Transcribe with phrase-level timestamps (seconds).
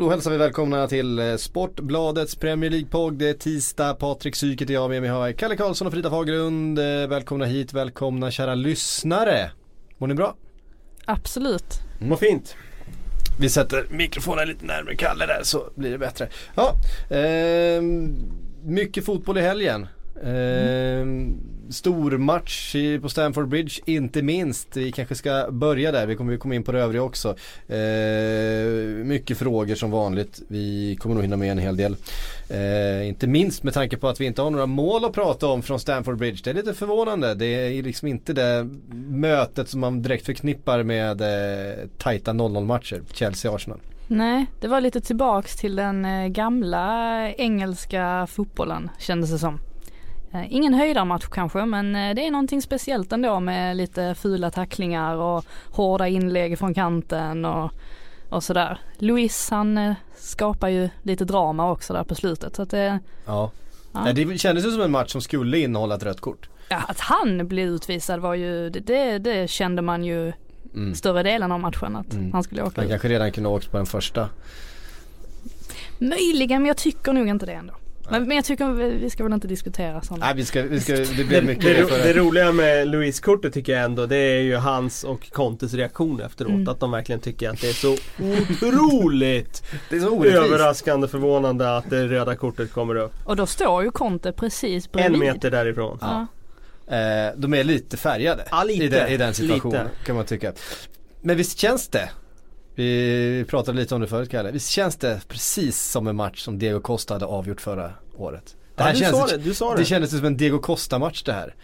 [0.00, 3.14] Och då hälsar vi välkomna till eh, Sportbladets Premier League-podd.
[3.18, 6.10] Det är tisdag, Patrik Syk heter jag, med mig har jag Kalle Karlsson och Frida
[6.10, 6.78] Fagerlund.
[6.78, 9.50] Eh, Välkomna hit, välkomna kära lyssnare.
[9.98, 10.34] Mår ni bra?
[11.04, 11.80] Absolut.
[12.00, 12.56] Vad fint.
[13.40, 16.28] Vi sätter mikrofonen lite närmare Kalle där så blir det bättre.
[16.54, 16.74] Ja,
[17.16, 18.16] ehm,
[18.62, 19.86] mycket fotboll i helgen.
[20.24, 21.36] Ehm,
[21.70, 24.76] stor match på Stamford Bridge, inte minst.
[24.76, 27.28] Vi kanske ska börja där, vi kommer ju komma in på det övriga också.
[27.68, 31.96] Eh, mycket frågor som vanligt, vi kommer nog hinna med en hel del.
[32.48, 35.62] Eh, inte minst med tanke på att vi inte har några mål att prata om
[35.62, 36.40] från Stamford Bridge.
[36.44, 38.68] Det är lite förvånande, det är liksom inte det
[39.10, 43.80] mötet som man direkt förknippar med eh, tajta 0-0 matcher, Chelsea-Arsenal.
[44.06, 49.58] Nej, det var lite tillbaks till den eh, gamla engelska fotbollen kändes det som.
[50.32, 55.14] Eh, Ingen höjdarmatch kanske men eh, det är någonting speciellt ändå med lite fula tacklingar
[55.16, 57.70] och hårda inlägg från kanten och,
[58.28, 58.78] och sådär.
[58.98, 63.50] Luis han eh, skapar ju lite drama också där på slutet så att det, Ja.
[63.92, 64.12] Ja.
[64.12, 66.48] Det kändes ju som en match som skulle innehålla ett rött kort.
[66.68, 70.32] ja, att han blev utvisad var ju, det, det, kände man ju
[70.74, 70.94] Mm.
[70.94, 72.32] större delen av matchen att Mm.
[72.32, 74.28] han skulle åka Han kanske redan kunde ha åkt på den första.
[75.98, 77.74] Möjligen men jag tycker nog inte det ändå.
[78.10, 80.26] Men, men jag tycker vi, vi ska väl inte diskutera sådana.
[80.26, 83.72] Nej vi ska, vi ska det blir mycket det, det det roliga med Louise-kortet tycker
[83.72, 86.50] jag ändå det är ju hans och Contes reaktion efteråt.
[86.50, 86.68] Mm.
[86.68, 87.96] Att de verkligen tycker att det är så
[88.66, 93.12] otroligt Det är så överraskande förvånande att det röda kortet kommer upp.
[93.24, 95.18] Och då står ju Conte precis En bredvid.
[95.18, 95.98] meter därifrån.
[96.00, 96.26] Ja.
[96.96, 98.84] Eh, de är lite färgade Ja, lite.
[98.84, 100.04] I, den, i den situationen Lite.
[100.06, 100.52] kan man tycka.
[101.20, 102.10] Men visst känns det,
[102.74, 106.58] vi pratade lite om det förut Kalle, visst känns det precis som en match som
[106.58, 108.56] Diego Costa hade avgjort förra året?
[108.76, 109.84] Det här Ja, känns, det, du sa det det.
[109.84, 111.54] kändes som en Diego Costa-match det här.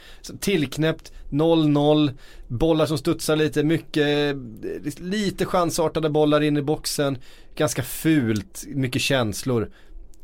[0.40, 2.12] Tillknäppt, 0-0,
[2.48, 4.36] bollar som studsar lite, mycket,
[4.98, 7.18] lite chansartade bollar in i boxen,
[7.56, 9.70] ganska fult, mycket känslor.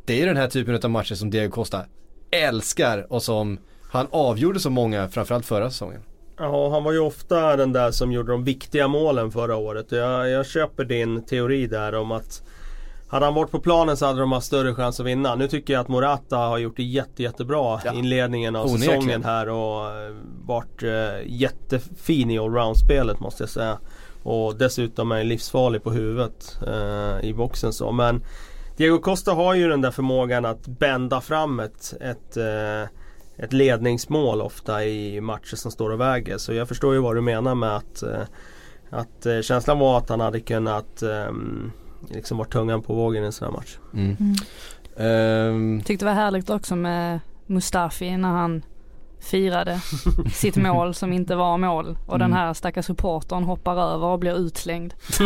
[0.05, 1.85] Det är den här typen av matcher som Diego Costa
[2.31, 6.01] älskar och som han avgjorde så många, framförallt förra säsongen.
[6.39, 9.93] Ja, han var ju ofta den där som gjorde de viktiga målen förra året.
[9.93, 12.43] Jag, jag köper din teori där om att
[13.09, 15.35] hade han varit på planen så hade de haft större chans att vinna.
[15.35, 17.95] Nu tycker jag att Morata har gjort det jätte, jättebra Ja.
[17.95, 18.95] i inledningen av Onekligen.
[19.01, 20.15] säsongen här och eh,
[20.47, 23.79] varit eh, jättefin i allround-spelet måste jag säga.
[24.23, 27.93] Och dessutom är livsfarlig på huvudet eh, i boxen så.
[27.93, 28.23] Men
[28.77, 32.89] Diego Costa har ju den där förmågan att bända fram ett, ett eh,
[33.43, 36.39] ett ledningsmål ofta i matcher som står och väger.
[36.39, 38.23] Så jag förstår ju vad du menar med att, eh,
[38.91, 41.73] att eh, känslan var att han hade kunnat um,
[42.09, 43.79] liksom vara tungan på vågen i en sån här match.
[43.95, 44.17] Mm.
[44.21, 44.35] Mm.
[44.97, 48.63] Ehm, Tyckte det var härligt också med Mustafi när han
[49.23, 49.81] firade
[50.33, 52.39] sitt mål som inte var mål och den Mm.
[52.39, 54.95] här stackars supportern hoppar över och blir utslängd.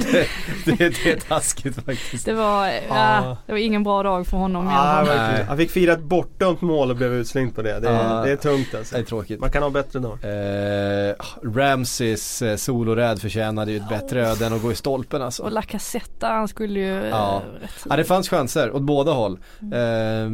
[0.00, 0.28] Det,
[0.64, 2.24] det, det är taskigt faktiskt.
[2.24, 5.04] det, var, ja, det var ingen bra dag för honom Ah,
[5.48, 7.80] han fick fira ett bortdömt mål och blev utslängd på det.
[7.80, 8.22] Det, Ja.
[8.24, 8.94] det är tungt alltså.
[8.94, 9.40] Det är tråkigt.
[9.40, 11.08] Man kan ha bättre dagar.
[11.08, 15.42] Eh, Ramses eh, soloräd förtjänade ju ett bättre öde än att gå i stolpen alltså.
[15.42, 17.42] Och Lacazette han skulle ju Ja.
[17.62, 19.38] eh, Ja det fanns chanser åt båda håll.
[19.72, 20.30] Eh,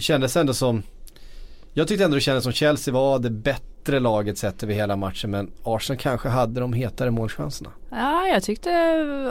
[0.00, 0.82] kändes ändå som
[1.74, 5.30] Jag tyckte ändå det kändes som Chelsea var det bättre laget sett över hela matchen
[5.30, 7.70] men Arsenal kanske hade de hetare målchanserna.
[7.90, 8.70] Ja, jag tyckte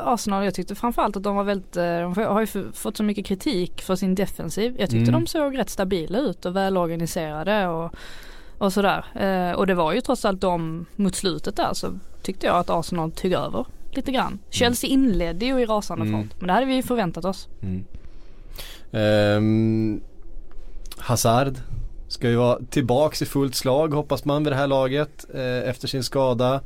[0.06, 3.82] Arsenal, jag tyckte framförallt att de var väldigt, de har ju fått så mycket kritik
[3.82, 4.76] för sin defensiv.
[4.80, 5.22] Jag tyckte Mm.
[5.22, 7.94] de såg rätt stabila ut och välorganiserade och,
[8.58, 9.06] och sådär.
[9.16, 12.70] Eh, och det var ju trots allt de mot slutet där så tyckte jag att
[12.70, 14.40] Arsenal tog över lite grann.
[14.50, 16.22] Chelsea inledde ju i rasande Mm.
[16.30, 17.48] fart men det hade vi ju förväntat oss.
[17.62, 17.84] Mm.
[18.92, 20.02] Ehm,
[20.98, 21.54] Hazard
[22.08, 25.88] ska ju vara tillbaks i fullt slag hoppas man vid det här laget eh, efter
[25.88, 26.62] sin skada.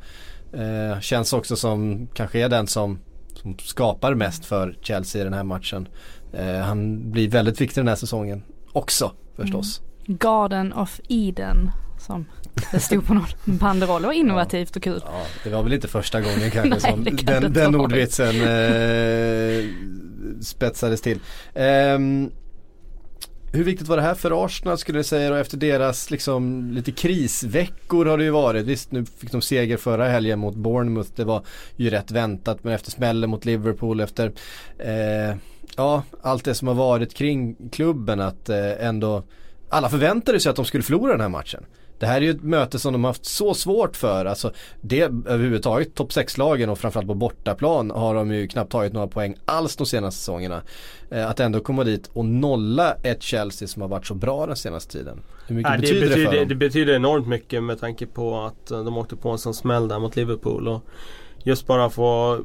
[0.52, 2.98] Eh, känns också som kanske är den som,
[3.34, 5.88] som skapar mest för Chelsea i den här matchen.
[6.32, 8.42] Eh, han blir väldigt viktig den här säsongen
[8.72, 9.80] också förstås.
[10.06, 12.26] Garden of Eden som
[12.72, 14.02] det stod på någon banderoll.
[14.02, 15.00] Det var innovativt och kul.
[15.04, 19.64] Ja, det var väl inte första gången kanske Nej, som kan den, den ordvitsen eh,
[20.40, 21.20] spetsades till.
[21.54, 22.30] Ehm,
[23.52, 26.92] hur viktigt var det här för Arsenal skulle du säga då efter deras liksom lite
[26.92, 28.66] krisveckor har det ju varit.
[28.66, 31.10] Visst nu fick de seger förra helgen mot Bournemouth.
[31.16, 31.44] Det var
[31.76, 34.32] ju rätt väntat men efter smällen mot Liverpool efter
[34.78, 35.36] eh,
[35.76, 39.22] ja allt det som har varit kring klubben att eh, ändå
[39.68, 41.64] alla förväntade sig att de skulle förlora den här matchen.
[42.02, 44.24] Det här är ju ett möte som de har haft så svårt för.
[44.24, 49.06] Alltså det överhuvudtaget, topp 6-lagen och framförallt på bortaplan har de ju knappt tagit några
[49.06, 50.62] poäng alls de senaste säsongerna.
[51.10, 54.56] Eh, att ändå komma dit och nolla ett Chelsea som har varit så bra den
[54.56, 55.20] senaste tiden.
[55.46, 56.48] Hur mycket Nej, betyder det, betyder, för dem?
[56.48, 59.88] det betyder enormt mycket med tanke på att eh, de åkte på en sån smäll
[59.88, 60.68] där mot Liverpool.
[60.68, 60.82] Och
[61.44, 62.40] just bara få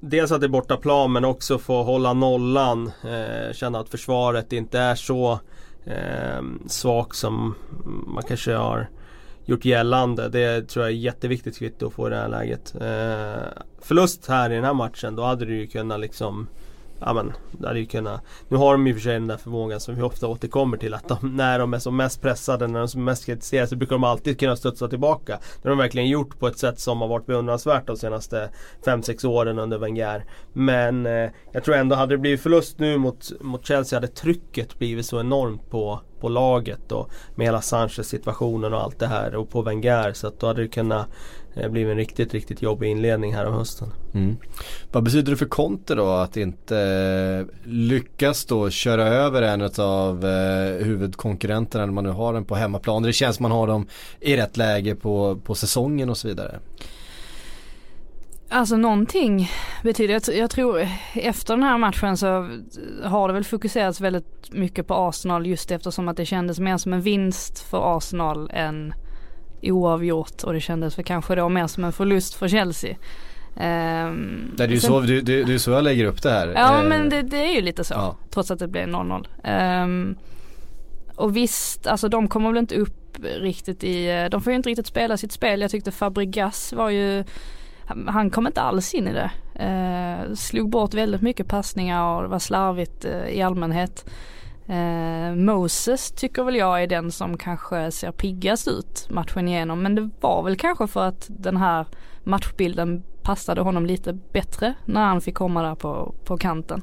[0.00, 2.86] Dels att det är bortaplan men också få hålla nollan.
[2.86, 5.40] Eh, känna att försvaret inte är så
[5.88, 7.54] eh, svag som
[8.06, 8.88] man kanske har
[9.44, 10.28] gjort gällande.
[10.28, 12.74] Det tror jag är jätteviktigt kvitto att få i det här läget.
[12.74, 16.48] Eh, förlust här i den här matchen då hade du ju kunnat liksom
[17.00, 19.36] Ja men, det hade ju kunnat Nu har de i och för sig den där
[19.36, 22.78] förmågan som vi ofta återkommer till att de, när de är som mest pressade, när
[22.78, 25.38] de är som mest kritiserade så brukar de alltid kunna studsa tillbaka.
[25.62, 28.50] Det har de verkligen gjort på ett sätt som har varit beundransvärt de senaste
[28.84, 30.24] 5-6 åren under Wenger.
[30.52, 34.78] Men eh, jag tror ändå, hade det blivit förlust nu mot, mot Chelsea hade trycket
[34.78, 39.34] blivit så enormt på, på laget och med hela Sanchez situationen och allt det här
[39.34, 41.08] och på Wenger så att då hade det kunnat
[41.60, 43.88] eh, bli en riktigt, riktigt jobbig inledning här om hösten.
[44.14, 44.36] Mm.
[44.92, 50.24] Vad betyder det för Conte då att inte eh, lyckas då köra över en av
[50.24, 53.02] eh, huvudkonkurrenterna när man nu har den på hemmaplan?
[53.02, 53.86] Det känns man har dem
[54.20, 56.58] i rätt läge på, på säsongen och så vidare.
[58.50, 59.50] Alltså någonting
[59.82, 62.26] betyder, jag, jag tror efter den här matchen så
[63.04, 66.92] har det väl fokuserats väldigt mycket på Arsenal just eftersom att det kändes mer som
[66.92, 68.94] en vinst för Arsenal än
[69.62, 72.96] oavgjort och det kändes väl kanske då mer som en förlust för Chelsea.
[73.54, 76.52] Um, det, är ju så, det, det, det är så jag lägger upp det här.
[76.56, 77.94] Ja Eh, men det, det är ju lite så.
[77.94, 78.16] ja.
[78.30, 79.26] Trots att det blev 0-0.
[79.44, 80.16] Ehm,
[81.14, 84.86] och visst, alltså de kommer väl inte upp riktigt i, de får ju inte riktigt
[84.86, 85.60] spela sitt spel.
[85.60, 87.24] Jag tyckte Fabregas var ju,
[88.06, 89.30] han- kom inte alls in i det.
[89.60, 94.10] Uh, slog bort väldigt mycket passningar och det var slarvigt eh, i allmänhet.
[94.68, 99.82] Eh, Moses tycker väl jag är den som kanske ser piggast ut matchen igenom.
[99.82, 101.86] Men det var väl kanske för att den här
[102.24, 106.82] matchbilden passade honom lite bättre när han fick komma där på, på kanten.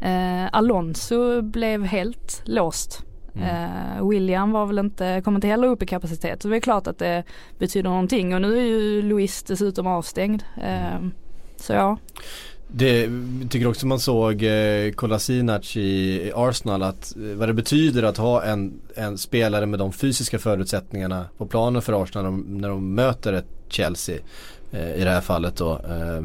[0.00, 0.44] Mm.
[0.44, 3.04] Eh, Alonso blev helt låst.
[3.34, 3.48] Mm.
[3.48, 6.42] Eh, William var väl inte, kom inte heller upp i kapacitet.
[6.42, 7.24] Så det är klart att det
[7.58, 10.42] betyder någonting och nu är ju Luis dessutom avstängd.
[10.62, 11.00] Eh,
[11.56, 11.98] så ja.
[12.72, 13.10] Det
[13.50, 18.42] tycker också man såg eh, Kolasinac i, Arsenal att eh, vad det betyder att ha
[18.42, 22.94] en, en spelare med de fysiska förutsättningarna på planen för Arsenal när de, när de
[22.94, 24.18] möter ett Chelsea
[24.72, 25.72] eh, i det här fallet då.
[25.72, 26.24] Eh,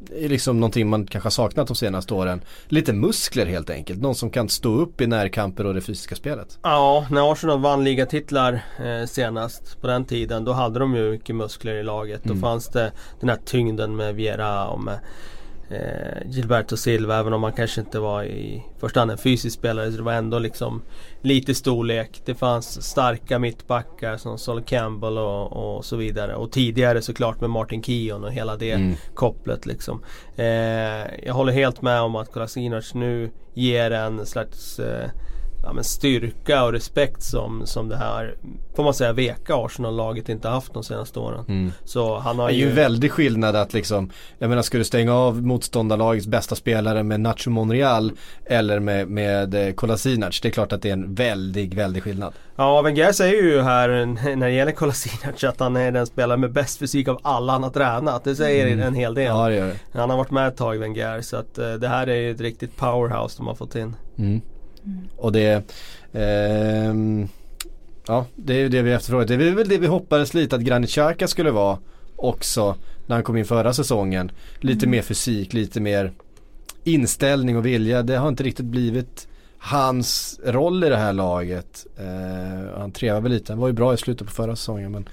[0.00, 2.40] det är liksom någonting man kanske har saknat de senaste åren.
[2.68, 4.00] Lite muskler helt enkelt.
[4.00, 6.58] Någon som kan stå upp i närkamper och det fysiska spelet.
[6.62, 8.52] Ja, när Arsenal vann ligatitlar
[8.84, 12.24] eh, senast på den tiden då hade de ju mycket muskler i laget.
[12.24, 12.36] Mm.
[12.36, 14.98] Då fanns det den här tyngden med Viera och med
[15.70, 19.90] eh, Gilberto Silva även om han kanske inte var i första hand en fysisk spelare
[19.90, 20.82] så det var ändå liksom
[21.22, 22.22] lite storlek.
[22.24, 26.34] Det fanns starka mittbackar som Sol Campbell och, och så vidare.
[26.34, 28.94] Och tidigare såklart med Martin Keown och hela det Mm.
[29.14, 30.02] kopplet liksom.
[30.36, 30.46] Eh,
[31.26, 35.08] jag håller helt med om att Kolasinac nu ger en slags eh,
[35.68, 38.34] ja, men styrka och respekt som, som det här
[38.76, 41.44] får man säga veka Arsenal-laget inte haft de senaste åren.
[41.48, 41.72] Mm.
[41.84, 42.68] Så han har Det är ju...
[42.68, 47.20] en väldig skillnad att liksom, jag menar ska du stänga av motståndarlagets bästa spelare med
[47.20, 48.12] Nacho Monreal
[48.44, 50.40] eller med, med eh, Kolasinac.
[50.40, 52.32] Det är klart att det är en väldig, väldig skillnad.
[52.56, 53.88] Ja, Wenger säger ju här
[54.36, 57.62] när det gäller Kolasinac att han är den spelare med bäst fysik av alla han
[57.62, 58.24] har tränat.
[58.24, 58.86] Det säger Mm.
[58.86, 59.24] en hel del.
[59.24, 59.98] Ja det gör det.
[59.98, 62.40] Han har varit med ett tag Wenger så att eh, det här är ju ett
[62.40, 63.96] riktigt powerhouse de har fått in.
[64.18, 64.40] Mm.
[65.16, 65.72] Och det,
[66.12, 67.28] ehm,
[68.06, 69.28] ja det är ju det vi efterfrågat.
[69.28, 71.78] Det är väl det vi hoppades lite att Granit Xhaka skulle vara
[72.16, 72.76] också
[73.06, 74.30] när han kom in förra säsongen.
[74.60, 76.12] Lite mer fysik, lite mer
[76.84, 78.02] inställning och vilja.
[78.02, 79.28] Det har inte riktigt blivit
[79.58, 81.86] hans roll i det här laget.
[81.98, 85.08] Eh, han trevar väl lite, han var ju bra i slutet på förra säsongen men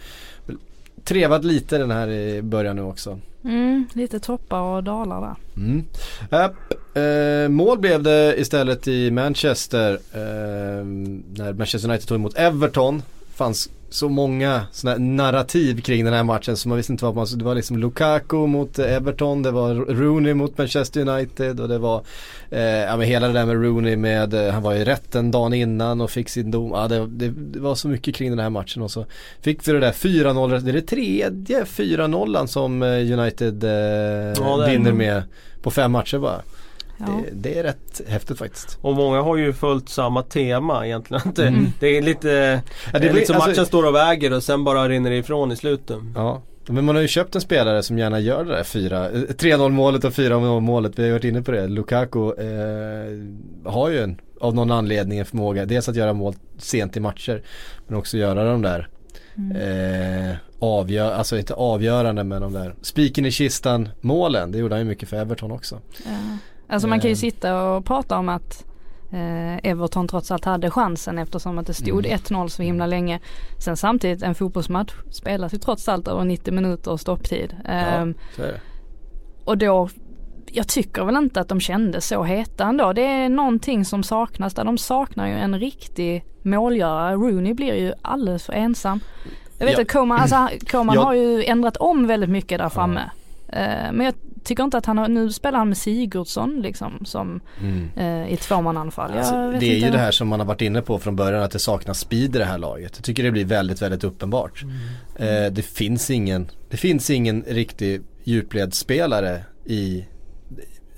[1.06, 3.20] trevat lite den här i början nu också.
[3.44, 5.36] Mm, lite toppar och dalar där.
[5.58, 5.86] Mm.
[6.96, 10.86] Eh, mål blev det istället i Manchester eh,
[11.36, 13.02] när Manchester United tog emot Everton.
[13.36, 17.28] Fanns så många såna narrativ kring den här matchen så man visste inte vad man
[17.38, 22.04] Det var liksom Lukaku mot Everton, det var Rooney mot Manchester United och det var
[22.50, 25.54] eh, ja men hela det där med Rooney med, eh, han var i rätten dagen
[25.54, 26.72] innan och fick sin dom.
[26.72, 29.06] Ja det, det, det var så mycket kring den här matchen och så
[29.42, 34.70] fick vi det där 4-0, det är det tredje 4-0 som eh, United eh, är
[34.70, 35.24] vinner med
[35.62, 36.42] på fem matcher bara.
[36.98, 37.06] Ja.
[37.06, 38.78] Det, det är rätt häftigt faktiskt.
[38.82, 41.22] Och många har ju följt samma tema egentligen.
[41.38, 41.66] Mm.
[41.80, 42.62] det är lite,
[42.94, 45.18] Ja, det är lite som alltså- matchen står och väger och sen bara rinner det
[45.18, 45.98] ifrån i slutet.
[46.16, 49.20] Ja, men man har ju köpt en spelare som gärna gör det där fyra, eh,
[49.22, 51.00] 3-0 målet och 4-0 målet.
[51.00, 51.68] Vi har ju varit inne på det.
[51.68, 56.98] Lukaku eh, har ju en, av någon anledning en förmåga, dels att göra mål sent
[56.98, 57.42] i matcher,
[57.88, 58.88] men också göra de där
[59.38, 60.30] Mm.
[60.30, 64.52] eh, avgör, alltså inte avgörande men de där spiken i kistan målen.
[64.52, 65.80] Det gjorde han ju mycket för Everton också.
[66.06, 66.12] Ja.
[66.68, 67.18] Alltså man kan ju Eh.
[67.18, 68.66] sitta och prata om att
[69.12, 72.18] eh, Everton trots allt hade chansen eftersom att det stod Mm.
[72.18, 73.20] 1-0 så himla länge.
[73.66, 77.56] Sen samtidigt en fotbollsmatch spelas ju trots allt över 90 minuter stopptid.
[77.66, 78.60] Ehm, Så är det.
[79.46, 79.90] och då,
[80.52, 82.94] jag tycker väl inte att de kände så heta ändå.
[82.94, 84.64] Det är någonting som saknas där.
[84.64, 87.14] De saknar ju en riktig målgörare.
[87.16, 89.00] Rooney blir ju alldeles för ensam.
[89.58, 89.82] Jag vet Ja.
[89.82, 91.02] att Koman, alltså, Koman Ja.
[91.04, 93.02] har ju ändrat om väldigt mycket där framme.
[93.48, 94.14] Eh, men jag
[94.46, 97.90] tycker inte att han har, nu spelar han med Sigurdsson liksom som Mm.
[97.96, 99.12] eh, i tvåmananfall.
[99.18, 99.86] Alltså, det är inte.
[99.86, 102.36] ju det här som man har varit inne på från början att det saknas speed
[102.36, 102.92] i det här laget.
[102.96, 104.64] Jag tycker det blir väldigt, väldigt uppenbart.
[105.16, 110.06] Eh, det finns ingen, det finns ingen riktig djupledsspelare i,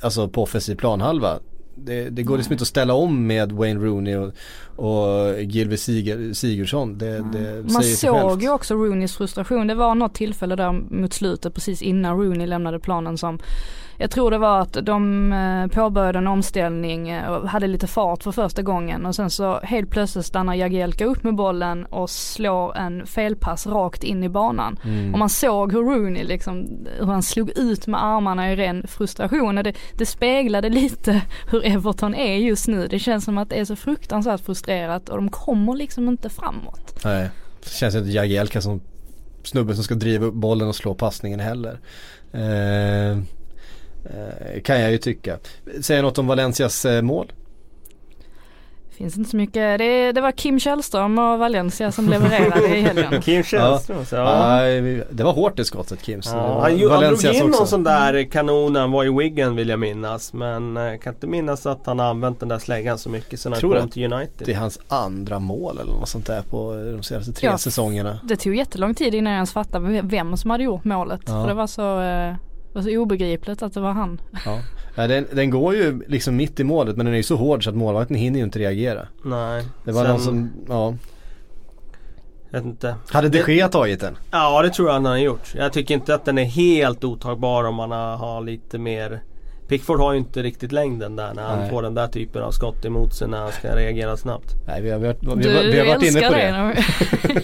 [0.02, 1.40] alltså på offensiv planhalva.
[1.78, 4.34] Det, det går liksom inte att ställa om med Wayne Rooney och,
[4.76, 6.98] och Gylve Siger, Sigurdsson.
[6.98, 9.68] Det, det Man såg ju också Rooneys frustration.
[9.68, 13.40] Det var något tillfälle där mot slutet precis innan Rooney lämnade planen som
[13.98, 18.24] jag tror det var att de eh, påbörjade en omställning eh, och hade lite fart
[18.24, 22.78] för första gången och sen så helt plötsligt stannar Jagielka upp med bollen och slår
[22.78, 24.80] en felpass rakt in i banan.
[24.84, 25.14] Mm.
[25.14, 26.68] Och man såg hur Rooney liksom,
[27.00, 32.16] hur han slog ut med armarna i ren frustration det, det speglade lite hur Everton
[32.16, 32.88] är just nu.
[32.88, 37.00] Det känns som att det är så fruktansvärt frustrerat och de kommer liksom inte framåt.
[37.04, 37.30] Nej,
[37.64, 38.82] det känns inte Jagielka som
[39.44, 41.80] snubben som ska driva upp bollen och slå passningen heller.
[42.32, 43.18] Eh,
[44.64, 45.38] kan jag ju tycka.
[45.82, 47.32] Säga något om Valencias eh, mål.
[48.98, 53.22] Finns inte så mycket, det, det var Kim Källström och Valencia som levererade i helgen.
[53.22, 54.06] Kim Källström.
[54.06, 54.48] så, Ja.
[54.48, 56.22] Nej, det var hårt i skottet Kim.
[56.22, 57.48] så det Ja, var han, ju- han drog in också.
[57.48, 60.34] någon sån där kanon han var i Wigan vill jag minnas.
[60.34, 63.52] Men eh, kan inte minnas att han har använt den där släggan så mycket sen
[63.54, 63.88] han kom det.
[63.88, 64.46] till United.
[64.46, 67.58] Det är hans andra mål eller något sånt där på de senaste tre Ja.
[67.58, 68.20] säsongerna.
[68.24, 71.22] Det tog jättelång tid innan jag ens fattade vem som hade gjort målet.
[71.26, 71.42] Ja.
[71.42, 72.34] För det var så, eh,
[72.78, 74.22] var så obegripligt att det var han.
[74.46, 75.08] Ja.
[75.08, 77.70] Den, den går ju liksom mitt i målet men den är ju så hård så
[77.70, 79.08] att målvakten hinner ju inte reagera.
[79.26, 79.64] Nej.
[79.84, 80.94] Det var sen, någon som, ja.
[82.50, 82.96] Jag vet inte.
[83.10, 84.18] Hade de Det- Gea tagit den?
[84.32, 85.54] Ja det tror jag han har gjort.
[85.56, 89.22] Jag tycker inte att den är helt otagbar om man har, lite mer
[89.68, 91.70] Pickford har ju inte riktigt längden där när han Nej.
[91.70, 94.54] får den där typen av skott emot sig när han ska reagera snabbt.
[94.68, 96.76] Nej vi har, vi har, vi har, vi har varit inne på det.
[97.34, 97.44] det.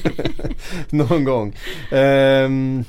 [0.97, 1.55] Någon gång.
[1.91, 2.83] Ehm,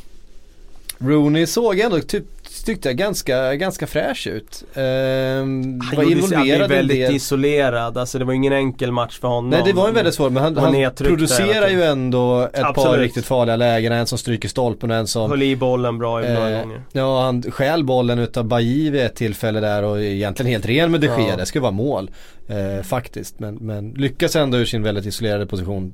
[0.99, 2.25] Rooney såg ändå typ,
[2.65, 4.65] tyckte jag ganska, ganska fräsch ut.
[4.75, 7.15] Han var gjorde sig aldrig involverad i en väldigt del.
[7.17, 7.99] isolerad.
[7.99, 9.51] Alltså det var ingen enkel match för honom.
[9.51, 13.01] Nej det var en väldigt svår men han, han producerar ju ändå ett par Absolut.
[13.01, 13.93] riktigt farliga lägen.
[13.93, 16.83] En som stryker stolpen och en som Höll i bollen bra i några Eh, gånger.
[16.93, 20.91] ja, han stjäl bollen utav Bailly vid ett tillfälle där och är egentligen helt ren
[20.91, 21.29] med de Gea.
[21.29, 21.37] Ja.
[21.37, 22.11] Det ska vara mål.
[22.49, 23.41] Eh, faktiskt.
[23.41, 25.93] Men, men lyckas ändå ur sin väldigt isolerade position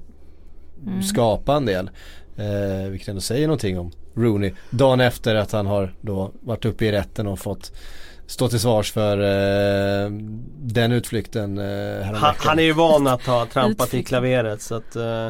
[0.87, 1.03] Mm.
[1.03, 1.91] skapa en del.
[2.40, 4.52] Eh, vilket ändå säger någonting om Rooney.
[4.70, 7.73] Dagen efter att han har då varit uppe i rätten och fått
[8.26, 10.11] stå till svars för eh,
[10.61, 14.97] den utflykten eh, Han, han är ju van att ha trampat i klaveret så att
[14.97, 15.28] eh,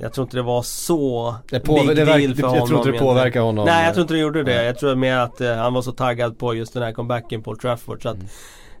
[0.00, 2.66] jag tror inte det var så det big det deal för jag honom.
[2.68, 3.64] tror inte det påverkar honom.
[3.66, 4.64] Nej jag tror inte det gjorde det.
[4.64, 7.50] Jag tror mer att eh, han var så taggad på just den här comebacken på
[7.50, 8.28] Old Trafford så att Mm.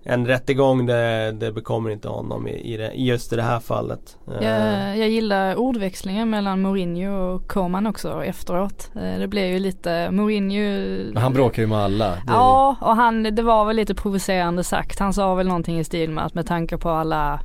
[0.08, 4.16] En rättegång det, det bekommer inte honom i, i, det, just i det här fallet.
[4.28, 8.90] Eh, Jag, jag gillar ordväxlingen mellan Mourinho och Koman också efteråt.
[8.94, 12.08] Eh, Det blev ju lite Mourinho Men han bråkar ju med alla.
[12.08, 14.98] Det Ja och han, det var väl lite provocerande sagt.
[14.98, 17.40] Han sa väl någonting i stil med att med tanke på alla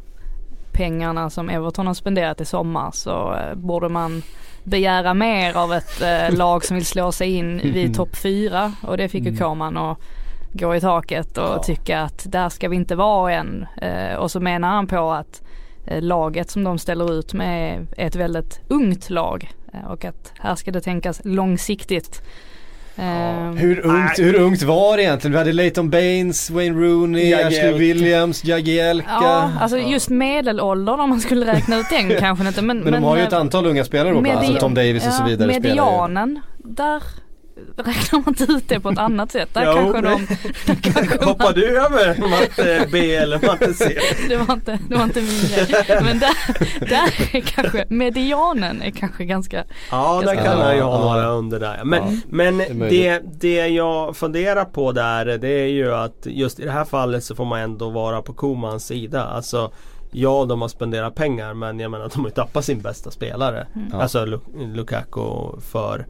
[0.72, 4.22] pengarna som Everton har spenderat i sommar så eh, borde man
[4.64, 6.02] begära mer av ett
[6.38, 9.40] lag som vill slå sig in vid topp fyra och det fick ju Mm.
[9.40, 9.98] Koman att
[10.54, 11.64] gå i taket och Ja.
[11.64, 13.66] tycka att där ska vi inte vara än.
[13.82, 15.42] Eh, och så menar han på att
[15.88, 20.34] eh, laget som de ställer ut med är ett väldigt ungt lag eh, och att
[20.40, 22.22] här ska det tänkas långsiktigt.
[22.96, 25.32] Ehm, Hur ungt, hur ungt var det egentligen?
[25.32, 27.48] Vi hade Leighton Baines, Wayne Rooney, Jagielka.
[27.48, 29.10] Ashley Williams, Jagielka.
[29.10, 33.04] Ja, alltså just medelåldern om man skulle räkna ut den kanske inte men men, de
[33.04, 35.48] har ju ett antal unga spelare då, alltså Tom Davis och så ja, vidare.
[35.48, 37.04] Medianen, där
[37.78, 39.50] räknar man inte ut det på ett annat sätt?
[39.54, 40.26] Där Jo, kanske de,
[40.66, 44.00] där kanske man- Hoppar du över matte B eller matte C?
[44.30, 46.00] det var inte, det var inte min grej.
[46.04, 46.34] Men där,
[46.80, 51.14] där är kanske, medianen är kanske ganska, Ja, där kan han ju Ja, ha ja.
[51.14, 51.82] några under där.
[51.84, 52.90] Men, Ja, men möjligt.
[52.90, 57.24] det, det jag funderar på där det är ju att just i det här fallet
[57.24, 59.24] så får man ändå vara på Komans sida.
[59.24, 59.72] Alltså
[60.16, 63.68] Ja, de har spenderat pengar men jag menar de har ju tappat sin bästa spelare.
[63.92, 64.02] Ja.
[64.02, 66.06] Alltså Lu- Lukaku för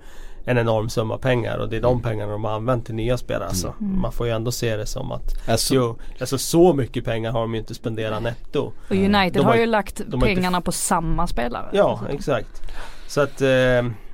[0.46, 3.48] en enorm summa pengar och det är de pengarna de har använt till nya spelare.
[3.48, 7.32] Alltså, Man får ju ändå se det som att Alltså, jo, alltså så mycket pengar
[7.32, 8.72] har de ju inte spenderat netto.
[8.90, 11.70] och United har har- ju lagt har inte- pengarna på samma spelare.
[11.74, 12.62] Ja, exakt.
[13.08, 13.48] Så att eh,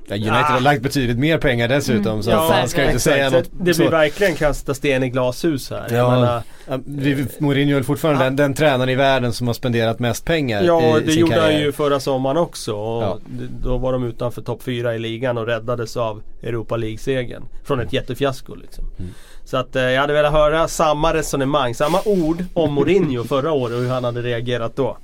[0.10, 2.24] ja, United har lagt betydligt mer pengar dessutom Mm.
[2.24, 3.46] så Ja, man ska ju inte säga Så något.
[3.46, 3.82] att Det så.
[3.82, 5.88] blir verkligen kasta sten i glashus här.
[5.92, 6.12] Ja.
[6.12, 10.26] menar, Ja, vi- Mourinho är fortfarande den, den tränaren i världen som har spenderat mest
[10.26, 11.60] pengar Ja, i det sin gjorde han karriär.
[11.60, 12.74] ju förra sommaren också.
[12.76, 13.20] Och
[13.64, 17.44] Då var de utanför topp 4 i ligan och räddades av Europa League-segern.
[17.64, 18.86] Från ett jättefiasko liksom.
[19.00, 19.12] Mm.
[19.46, 23.76] Så att eh, jag hade velat höra samma resonemang, samma ord om Mourinho förra året
[23.76, 24.98] och hur han hade reagerat då.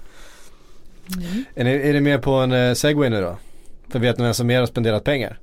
[1.56, 3.38] Är ni, är ni med på en uh, segway nu då?
[3.90, 5.40] För vet ni vem som mer har spenderat pengar?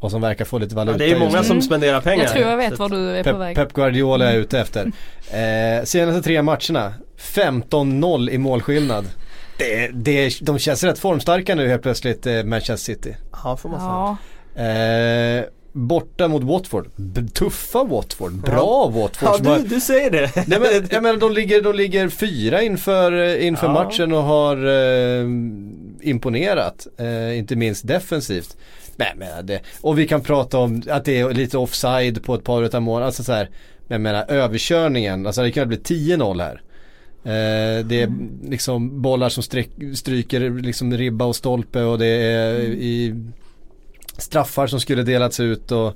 [0.00, 1.62] Och som verkar få lite Ja, valuta det är många som Mm.
[1.62, 2.24] spenderar pengar.
[2.24, 3.56] Jag tror jag vet var du är på Pep, väg.
[3.56, 4.86] Pep Guardiola är ute efter.
[5.30, 9.04] Eh, senaste tre matcherna, 15-0 i målskillnad.
[9.58, 13.16] Det, det, de känns rätt formstarka nu helt plötsligt, eh, Manchester City.
[13.44, 13.90] Ja, får man säga.
[13.90, 14.16] Ja,
[14.62, 16.88] Eh, borta mot Watford.
[16.96, 18.32] B- tuffa Watford.
[18.32, 19.28] Bra Watford.
[19.28, 20.30] Ja, som har- du, du säger det.
[20.46, 23.72] Nej men jag menar de ligger, de ligger fyra inför, inför Ja.
[23.72, 25.24] matchen och har eh,
[26.02, 26.86] imponerat.
[26.96, 28.56] Eh, inte minst defensivt.
[28.96, 32.44] Men menar det, och vi kan prata om att det är lite offside på ett
[32.44, 33.06] par utav målen.
[33.06, 33.50] Alltså så här,
[33.88, 36.62] men menar överkörningen, alltså det kan bli 10-0 här.
[37.24, 38.12] Eh, det är
[38.48, 43.14] liksom bollar som sträck, stryker liksom ribba och stolpe och det är i
[44.18, 45.86] straffar som skulle delats ut och,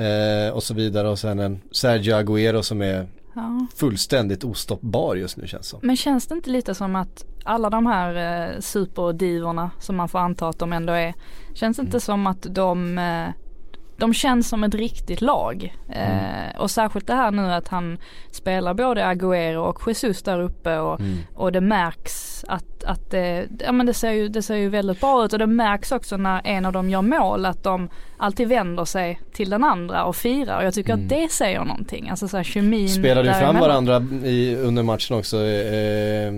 [0.00, 3.06] eh, och så vidare och sen en Sergio Agüero som är
[3.36, 3.66] ja.
[3.76, 5.80] fullständigt ostoppbar just nu känns det som.
[5.82, 8.14] Men känns det inte lite som att alla de här
[8.54, 11.14] eh, superdivorna som man får anta att de ändå är.
[11.54, 11.88] Känns det Mm.
[11.88, 13.28] inte som att de eh,
[13.98, 15.76] de känns som ett riktigt lag.
[15.92, 16.10] Mm.
[16.10, 17.98] Eh, och särskilt det här nu att han
[18.30, 21.18] spelar både Agüero och Jesus där uppe och, Mm.
[21.34, 25.00] och det märks att, att det, ja, men det, ser ju, det ser ju väldigt
[25.00, 28.48] bra ut och det märks också när en av dem gör mål att de alltid
[28.48, 31.04] vänder sig till den andra och firar och jag tycker Mm.
[31.04, 32.08] att det säger någonting.
[32.10, 35.36] Alltså så här kemin Spelade ju fram varandra i, under matchen också.
[35.44, 36.32] Eh,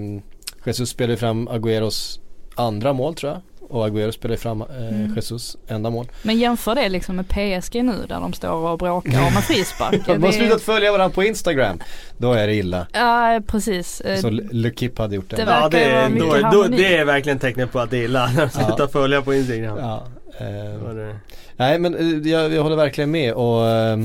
[0.64, 2.20] Jesus spelade ju fram Agüeros
[2.54, 3.40] andra mål tror jag.
[3.68, 5.14] Och Agüero spelade fram eh, Mm.
[5.14, 6.06] Jesus enda mål.
[6.22, 10.00] Men jämför det liksom med PSG nu där de står och bråkar om en frispark.
[10.06, 11.78] De har slutat följa varandra på Instagram.
[12.18, 12.86] Då är det illa.
[12.92, 14.00] Ja precis.
[14.00, 15.36] Eh, Så Le Kip hade gjort det.
[15.36, 18.26] det Ja, det, är, då, då, det är verkligen tecknet på att det är illa.
[18.26, 18.66] När de Ja.
[18.66, 19.78] slutar följa på Instagram.
[19.78, 20.06] Ja,
[20.40, 21.16] Ja, eh, det-
[21.56, 23.98] nej men eh, jag, jag håller verkligen med och eh,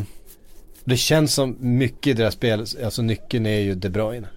[0.84, 4.28] det känns som mycket i deras spel, alltså nyckeln är ju De Bruyne.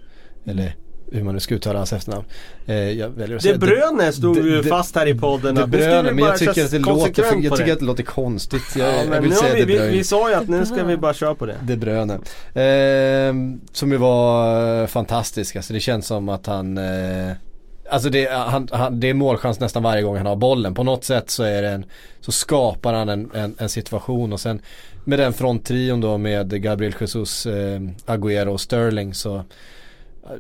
[0.47, 0.75] Eller
[1.13, 2.25] hur man nu ska uttala hans efternamn.
[2.67, 5.55] Eh, jag väljer att De säga Bruyne stod De- ju De- fast här i podden.
[5.55, 7.73] De vi Bruyne, men jag tycker att det låter, jag tycker det.
[7.73, 8.63] att det låter konstigt.
[8.77, 9.93] Jag, Ja, jag vill säga vi, De vi, Bruyne.
[9.93, 11.57] vi sa ju att nu ska vi bara köra på det.
[11.63, 12.15] De Bruyne.
[12.55, 13.35] Eh,
[13.73, 15.57] som ju var eh, fantastisk.
[15.57, 17.33] Alltså det känns som att han eh,
[17.91, 20.75] Alltså det, han, han, det är målchans nästan varje gång han har bollen.
[20.75, 21.85] På något sätt så är det en,
[22.21, 24.61] så skapar han en, en, en situation och sen
[25.05, 29.45] med den fronttrion då med Gabriel Jesus, eh, Agüero och Sterling så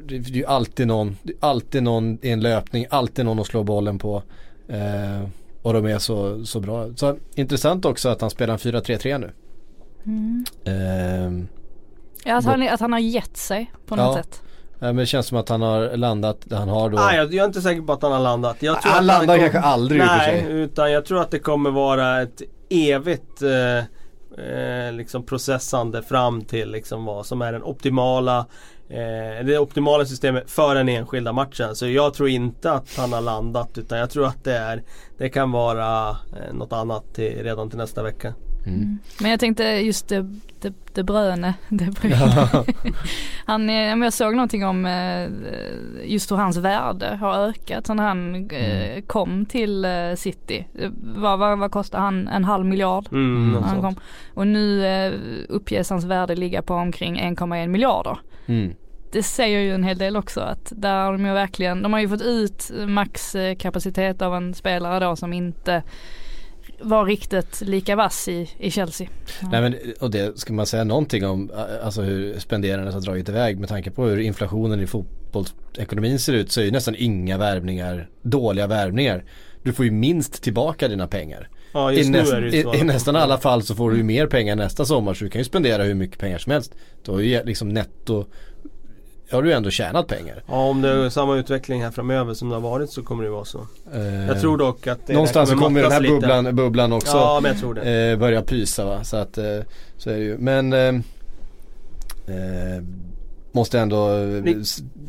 [0.08, 3.98] det är ju alltid någon, alltid någon i en löpning, alltid någon att slå bollen
[3.98, 4.22] på.
[4.68, 5.28] Eh,
[5.62, 6.86] och de är så, så bra.
[6.96, 9.30] Så intressant också att han spelar en 4-3-3 nu.
[10.06, 10.44] Mm.
[10.64, 11.46] Eh,
[12.24, 14.22] Ja, att, han, att han har gett sig på något Ja.
[14.22, 14.42] sätt.
[14.78, 17.42] Ja, men det känns som att han har landat, han har då Ah, jag, jag
[17.42, 18.56] är inte säker på att han har landat.
[18.60, 20.52] Jag tror Han att landar kom- kanske aldrig i och för Nej, sig.
[20.52, 23.78] utan jag tror att det kommer vara ett evigt eh,
[24.46, 28.46] eh, liksom processande fram till liksom vad som är den optimala
[28.88, 31.76] eh, det optimala systemet för den enskilda matchen.
[31.76, 34.82] Så jag tror inte att han har landat utan jag tror att det är
[35.18, 38.34] Det kan vara eh, något annat till, redan till nästa vecka.
[38.66, 38.98] Mm.
[39.20, 40.22] Men jag tänkte just det,
[40.60, 42.48] det, det bröne, det bröne.
[43.46, 45.28] Han, är- men jag såg någonting om eh,
[46.04, 50.66] just hur hans värde har ökat sen han eh, kom till eh, City.
[50.78, 52.28] Eh, Vad, vad, vad kostar han?
[52.28, 53.06] En halv miljard?
[53.12, 53.94] Mm, när han kom.
[54.34, 55.12] Och nu eh,
[55.48, 58.18] uppges hans värde ligga på omkring 1,1 miljarder.
[58.46, 58.72] Mm.
[59.12, 62.00] Det säger ju en hel del också att där har de ju verkligen, de har
[62.00, 65.82] ju fått ut maxkapacitet av en spelare då som inte
[66.80, 69.08] var riktigt lika vass i, i Chelsea.
[69.52, 71.50] Nej men och det ska man säga någonting om,
[71.82, 76.32] alltså hur spenderandet har dragit iväg med tanke på hur inflationen i fotboll fotbollsekonomin ser
[76.32, 79.24] ut så är ju nästan inga värvningar dåliga värvningar.
[79.62, 81.48] Du får ju minst tillbaka dina pengar.
[81.72, 84.56] Ja I, näst, är i, I nästan alla fall så får du ju mer pengar
[84.56, 86.74] nästa sommar så du kan ju spendera hur mycket pengar som helst.
[87.04, 88.26] Då har ju liksom netto,
[89.30, 90.42] har du ändå tjänat pengar.
[90.48, 93.30] Ja om det är samma utveckling här framöver som det har varit så kommer det
[93.30, 93.66] vara så.
[93.94, 97.38] Eh, Jag tror dock att det Någonstans kommer ju den här bubblan, bubblan också Ja
[97.42, 98.10] men jag tror det.
[98.10, 99.04] eh, börja pysa va.
[99.04, 99.44] Så att eh,
[99.96, 100.38] så är det ju.
[100.38, 100.78] Men eh,
[102.26, 102.82] eh,
[103.52, 104.54] måste ändå eh,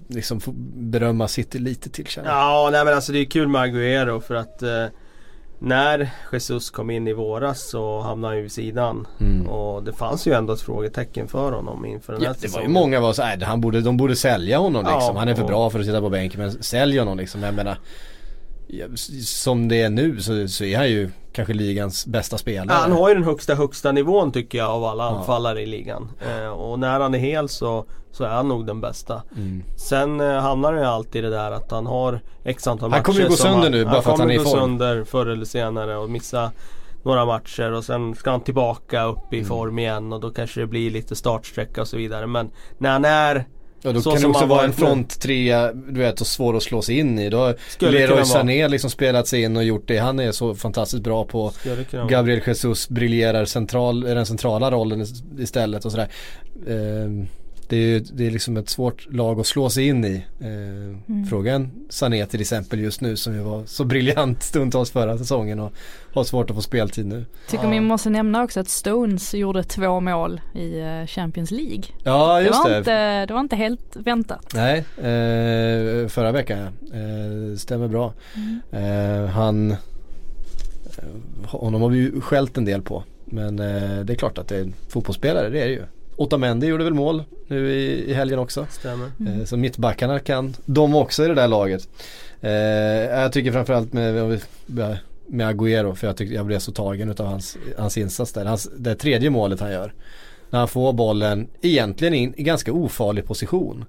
[0.08, 0.42] liksom
[0.76, 2.38] berömma City lite till känner jag.
[2.38, 4.64] Ja nej men alltså det är kul med Agüero för att
[5.60, 9.08] när Jesus kom in i våras så hamnade han ju vid sidan.
[9.20, 9.48] Mm.
[9.48, 12.44] Och det fanns ju ändå ett frågetecken för honom inför den här Ja, det var
[12.44, 12.72] ju säsongen.
[12.72, 15.16] många var så här, han borde, de borde sälja honom Ja, liksom.
[15.16, 17.44] Han är för och- bra för att sitta på bänken men sälj honom liksom.
[17.44, 17.78] Jag menar,
[19.24, 22.68] som det är nu så, så är han ju kanske ligans bästa spelare.
[22.70, 25.10] Ja, han har ju den högsta högsta nivån tycker jag av alla Ja.
[25.18, 26.10] anfallare i ligan.
[26.42, 29.22] Eh, och när han är hel så, så är han nog den bästa.
[29.36, 29.64] Mm.
[29.78, 33.00] Sen eh, hamnar det ju alltid i det där att han har x antal Han
[33.00, 34.70] matcher kommer ju gå sönder nu, bara för att han är i kommer gå form.
[34.70, 36.52] sönder förr eller senare och missa
[37.04, 39.48] några matcher och sen ska han tillbaka upp i Mm.
[39.50, 42.28] form igen och då kanske det blir lite startsträcka och så vidare.
[42.28, 43.46] Men när han är
[43.82, 44.86] Ja då Så kan det också vara en varit nu.
[44.86, 47.30] front trea, du vet, och svår att slå sig in i.
[47.30, 47.56] Då har
[47.92, 48.26] Leroy.
[48.26, 51.52] Sané liksom spelat sig in och gjort det han är så fantastiskt bra på.
[52.10, 56.08] Gabriel Jesus briljerar central, den centrala rollen is- istället och sådär.
[56.70, 57.28] Ehm,
[57.70, 60.26] det är ju det är liksom ett svårt lag att slå sig in i.
[60.42, 65.60] Ehm, Frågan Sané till exempel just nu som ju var så briljant stundtals förra säsongen
[65.60, 65.74] och
[66.14, 67.26] har svårt att få speltid nu.
[67.50, 67.70] Tycker Ja.
[67.70, 71.84] vi måste nämna också att Stones gjorde två mål i eh, Champions League.
[72.04, 72.78] Ja Det just var, det.
[72.78, 74.52] inte, det var inte helt väntat.
[74.54, 76.98] Nej, eh, förra veckan ja.
[76.98, 78.14] Eh, stämmer bra.
[78.72, 79.78] Eh, han, eh,
[81.46, 83.04] honom har vi ju skällt en del på.
[83.26, 85.84] Men eh, det är klart att det är en fotbollsspelare, det är det ju.
[86.18, 88.68] Otamendi gjorde väl mål nu i, i helgen också.
[88.70, 89.06] Stämmer.
[89.06, 91.90] Eh, så mittbackarna kan de också i det där laget.
[92.42, 94.42] Eh, jag tycker framförallt med,
[95.28, 98.46] med Agüero för jag, tycker, jag blev så tagen av hans, hans insats där.
[98.46, 99.94] Hans, det tredje målet han gör.
[100.50, 103.86] När han får bollen egentligen in i ganska ofarlig position.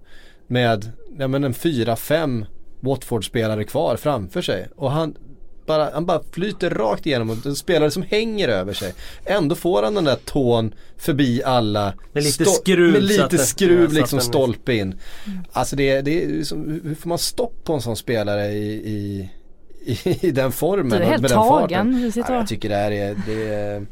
[0.47, 2.47] Med ja, men en 4-5
[2.81, 4.69] Watford-spelare kvar framför sig.
[4.77, 5.17] Och han
[5.69, 8.95] bara, han bara flyter rakt igenom och en spelare som hänger över sig.
[9.25, 11.93] Ändå får han den där tån förbi alla.
[12.13, 14.95] Med lite skruv Med lite skruv liksom stolpe in.
[15.53, 18.73] Alltså det, det är som, hur- hur får man stopp på en sån spelare i,
[18.73, 19.29] i,
[19.85, 20.91] i, i den formen?
[20.91, 21.69] Du är helt med den farten?
[21.69, 22.13] tagen.
[22.29, 23.87] Ja, jag tycker det här är, det är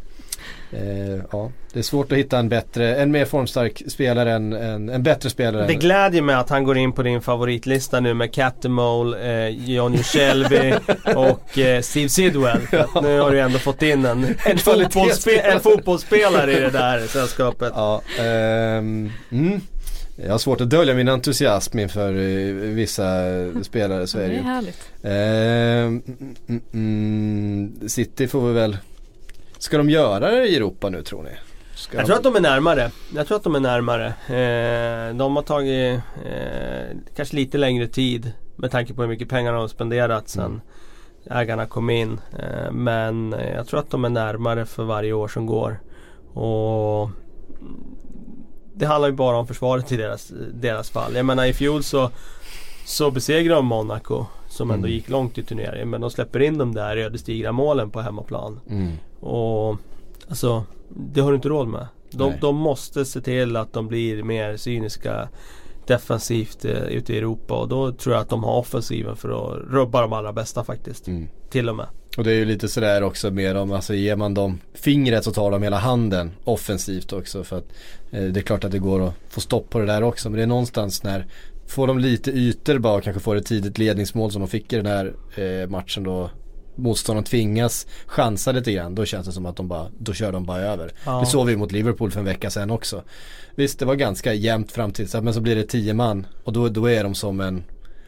[0.73, 4.89] eh, ja, det är svårt att hitta en bättre, en mer formstark spelare än, en,
[4.89, 8.33] en bättre spelare Det glädjer mig att han går in på din favoritlista nu med
[8.33, 10.75] Catamole, eh, Johnny Shelby
[11.17, 12.61] och eh, Steve Sidwell.
[12.73, 17.07] Att Nu har du ändå fått in en, en, fotbollsspe- en fotbollsspelare i det där
[17.07, 17.73] sällskapet.
[17.77, 19.61] Ja, ehm, mm.
[20.25, 23.05] Jag har svårt att dölja min entusiasm inför eh, vissa
[23.63, 24.91] spelare så är det det är härligt.
[25.03, 28.77] Ehm, mm, mm, mm, City får vi väl
[29.59, 31.31] Ska de göra det i Europa nu tror ni?
[31.75, 32.91] Ska Jag tror att de är närmare.
[33.15, 34.07] Jag tror att de är närmare.
[34.07, 39.53] Eh, de har tagit eh, kanske lite längre tid med tanke på hur mycket pengar
[39.53, 40.61] de har spenderat sen
[41.31, 42.21] ägarna kom in.
[42.39, 45.81] Eh, men jag tror att de är närmare för varje år som går.
[46.35, 47.11] Och
[48.75, 51.15] det handlar ju bara om försvaret i deras, deras fall.
[51.15, 52.11] Jag menar i fjol så,
[52.85, 54.97] så besegrade de Monaco som ändå Mm.
[54.97, 55.91] gick långt i turneringen.
[55.91, 58.61] Men de släpper in de där ödesdigra målen på hemmaplan.
[58.71, 58.93] Mm.
[59.21, 59.77] Och
[60.29, 61.87] alltså, det har du inte råd med.
[62.11, 65.29] De, de måste se till att de blir mer cyniska
[65.87, 69.59] defensivt eh, ute i Europa och då tror jag att de har offensiven för att
[69.71, 71.09] rubba de allra bästa faktiskt.
[71.09, 71.29] Mm.
[71.51, 71.87] Till och med.
[72.17, 75.33] Och det är ju lite sådär också med dem, alltså ger man dem fingret så
[75.33, 77.73] tar de hela handen offensivt också för att
[78.11, 80.37] eh, det är klart att det går att få stopp på det där också men
[80.37, 81.27] det är någonstans när
[81.67, 84.77] Får de lite ytor bara och kanske får ett tidigt ledningsmål som de fick i
[84.77, 86.31] den här eh, matchen då
[86.79, 90.45] Motståndaren tvingas chansa lite grann då känns det som att de bara, då kör de
[90.47, 90.93] bara över.
[91.07, 91.21] Ja.
[91.21, 93.03] Det såg vi mot Liverpool för en vecka sedan också.
[93.55, 96.69] Visst det var ganska jämnt fram till men så blir det tio man och då,
[96.69, 97.65] då är de som en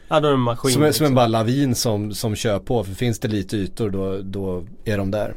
[0.09, 0.71] Ja, då är de en maskin.
[0.71, 1.15] som, en- som en liksom.
[1.15, 2.83] bara lavin som, som kör på.
[2.83, 5.33] För finns det lite ytor då, då är de där.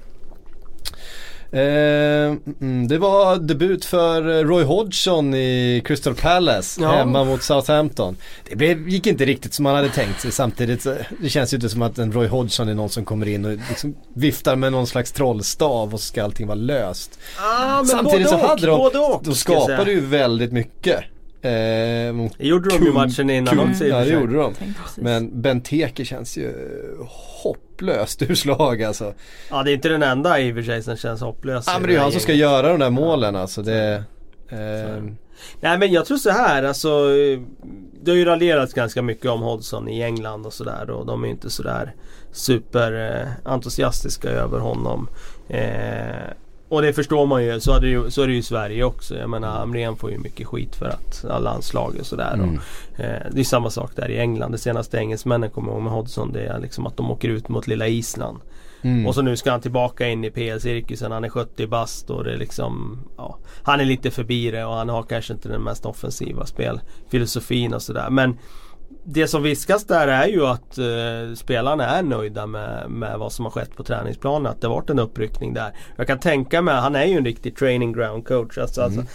[1.54, 6.92] Eh, mm, det var debut för Roy Hodgson i Crystal Palace Ja.
[6.92, 8.16] hemma mot Southampton.
[8.50, 10.86] Det blev, gick inte riktigt som man hade tänkt sig samtidigt.
[11.20, 13.52] Det känns ju inte som att en Roy Hodgson är någon som kommer in och
[13.68, 17.18] liksom viftar med någon slags trollstav och så ska allting vara löst.
[17.40, 18.92] ah, Samtidigt så och, hade de, och,
[19.24, 19.34] de säga.
[19.34, 21.00] skapade ju väldigt mycket.
[21.42, 24.54] Eh, mot gjorde de ju matchen innan Kung- också i Ja det gjorde de.
[24.96, 26.52] Men Benteke känns ju
[27.42, 29.14] hopplöst ur slag alltså.
[29.50, 31.64] Ja, det är inte den enda i och för sig som känns hopplös.
[31.66, 33.62] Ja men det är ju han som ska göra de där målen alltså.
[33.62, 34.04] Det,
[34.48, 35.02] eh,
[35.60, 37.08] Nej men jag tror så här alltså
[38.02, 41.28] Det har ju raljerats ganska mycket om Hodgson i England och sådär och de är
[41.28, 41.94] inte sådär
[42.32, 45.08] superentusiastiska över honom.
[45.48, 46.26] Eh,
[46.72, 47.60] och det förstår man ju.
[47.60, 49.16] Så är det ju, så är det ju i Sverige också.
[49.16, 52.34] Jag menar Hamrén får ju mycket skit för att alla landslag och sådär.
[52.34, 52.54] Mm.
[52.96, 54.52] eh, det är samma sak där i England.
[54.52, 57.66] Det senaste engelsmännen kommer ihåg med Hodgson det är liksom att de åker ut mot
[57.66, 58.38] lilla Island.
[58.82, 59.06] Mm.
[59.06, 61.12] Och så nu ska han tillbaka in i PL-cirkusen.
[61.12, 64.74] Han är 70 bast och det är liksom ja, Han är lite förbi det och
[64.74, 68.10] han har kanske inte den mest offensiva spelfilosofin och sådär.
[68.10, 68.38] Men
[69.04, 73.44] det som viskas där är ju att eh, spelarna är nöjda med, med vad som
[73.44, 74.52] har skett på träningsplanen.
[74.52, 75.72] Att det varit en uppryckning där.
[75.96, 78.58] Jag kan tänka mig, han är ju en riktig training ground coach.
[78.58, 78.98] Alltså, Mm.
[78.98, 79.12] alltså,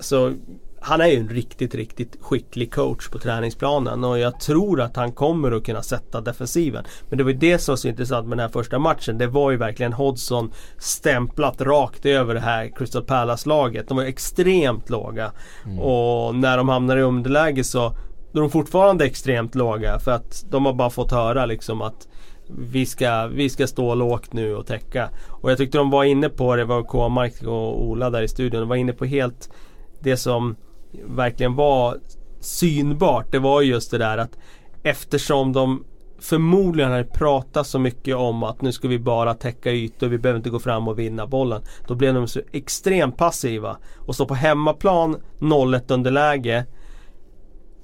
[0.00, 0.32] så
[0.80, 5.12] han är ju en riktigt, riktigt skicklig coach på träningsplanen och jag tror att han
[5.12, 6.84] kommer att kunna sätta defensiven.
[7.08, 9.18] Men det var ju det som var så intressant med den här första matchen.
[9.18, 13.88] Det var ju verkligen Hodgson stämplat rakt över det här Crystal Palace-laget.
[13.88, 15.32] De var extremt låga.
[15.80, 17.96] Och när de hamnar i underläge så
[18.36, 22.08] då är de fortfarande extremt låga för att de har bara fått höra liksom att
[22.48, 25.10] vi ska, vi ska stå lågt nu och täcka.
[25.28, 28.60] Och jag tyckte de var inne på det, var K-Mark och Ola där i studion,
[28.60, 29.50] de var inne på helt
[30.00, 30.56] det som
[31.04, 31.98] verkligen var
[32.40, 33.32] synbart.
[33.32, 34.38] Det var just det där att
[34.82, 35.84] eftersom de
[36.18, 40.38] förmodligen hade pratat så mycket om att nu ska vi bara täcka ytor, vi behöver
[40.38, 41.62] inte gå fram och vinna bollen.
[41.86, 43.76] Då blev de så extremt passiva.
[43.96, 46.64] Och så på hemmaplan 0-1 underläge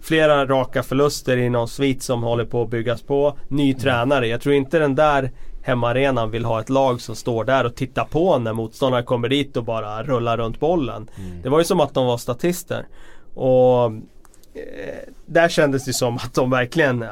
[0.02, 3.38] flera raka förluster i någon svit som håller på att byggas på.
[3.48, 4.26] Ny tränare.
[4.26, 5.30] Jag tror inte den där
[5.62, 9.56] hemmaarenan vill ha ett lag som står där och tittar på när motståndare kommer dit
[9.56, 11.10] och bara rullar runt bollen.
[11.42, 12.86] Det var ju som att de var statister.
[13.34, 17.08] Och eh, där kändes det som att de verkligen eh,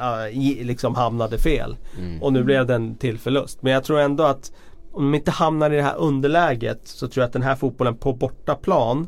[0.61, 1.77] liksom hamnade fel.
[2.21, 3.61] Och nu blev det en till förlust.
[3.61, 4.51] Men jag tror ändå att
[4.91, 7.97] om de inte hamnar i det här underläget så tror jag att den här fotbollen
[7.97, 9.07] på bortaplan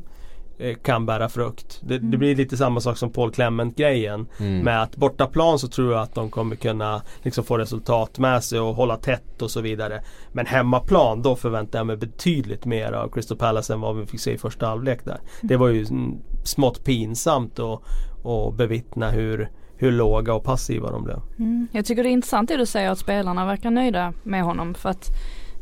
[0.83, 1.81] kan bära frukt.
[1.83, 4.27] Det, det blir lite samma sak som Paul Clement grejen.
[4.39, 4.59] Mm.
[4.59, 8.59] Med att bortaplan så tror jag att de kommer kunna liksom få resultat med sig
[8.59, 10.01] och hålla tätt och så vidare.
[10.31, 14.19] Men hemmaplan då förväntar jag mig betydligt mer av Crystal Palace än vad vi fick
[14.19, 15.19] se i första halvlek där.
[15.41, 17.81] Det var ju mm, smått pinsamt att
[18.25, 21.19] att bevittna hur, hur låga och passiva de blev.
[21.39, 21.67] Mm.
[21.71, 24.89] Jag tycker det är intressant det du säger att spelarna verkar nöjda med honom för
[24.89, 25.09] att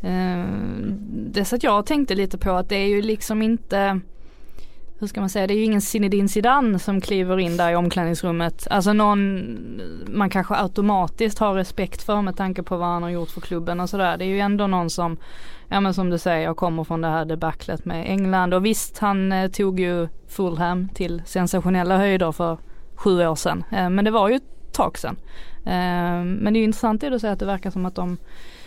[0.02, 0.46] eh,
[1.12, 4.00] det så att jag tänkte lite på att det är ju liksom inte
[5.02, 7.76] hur ska man säga, det är ju ingen Zinedine Zidane som kliver in där i
[7.76, 8.68] omklädningsrummet.
[8.70, 13.30] Alltså någon man kanske automatiskt har respekt för med tanke på vad han har gjort
[13.30, 14.18] för klubben och sådär.
[14.18, 15.18] Det är ju ändå någon som,
[15.68, 18.98] ja men som du säger, jag kommer från det här debaclet med England och visst
[18.98, 22.58] han eh, tog ju Fulham till sensationella höjder för
[22.96, 23.64] sju år sedan.
[23.72, 25.18] Eh, men det var ju ett tag sedan.
[25.66, 28.18] Eh, men det är ju intressant det du säger att det verkar som att de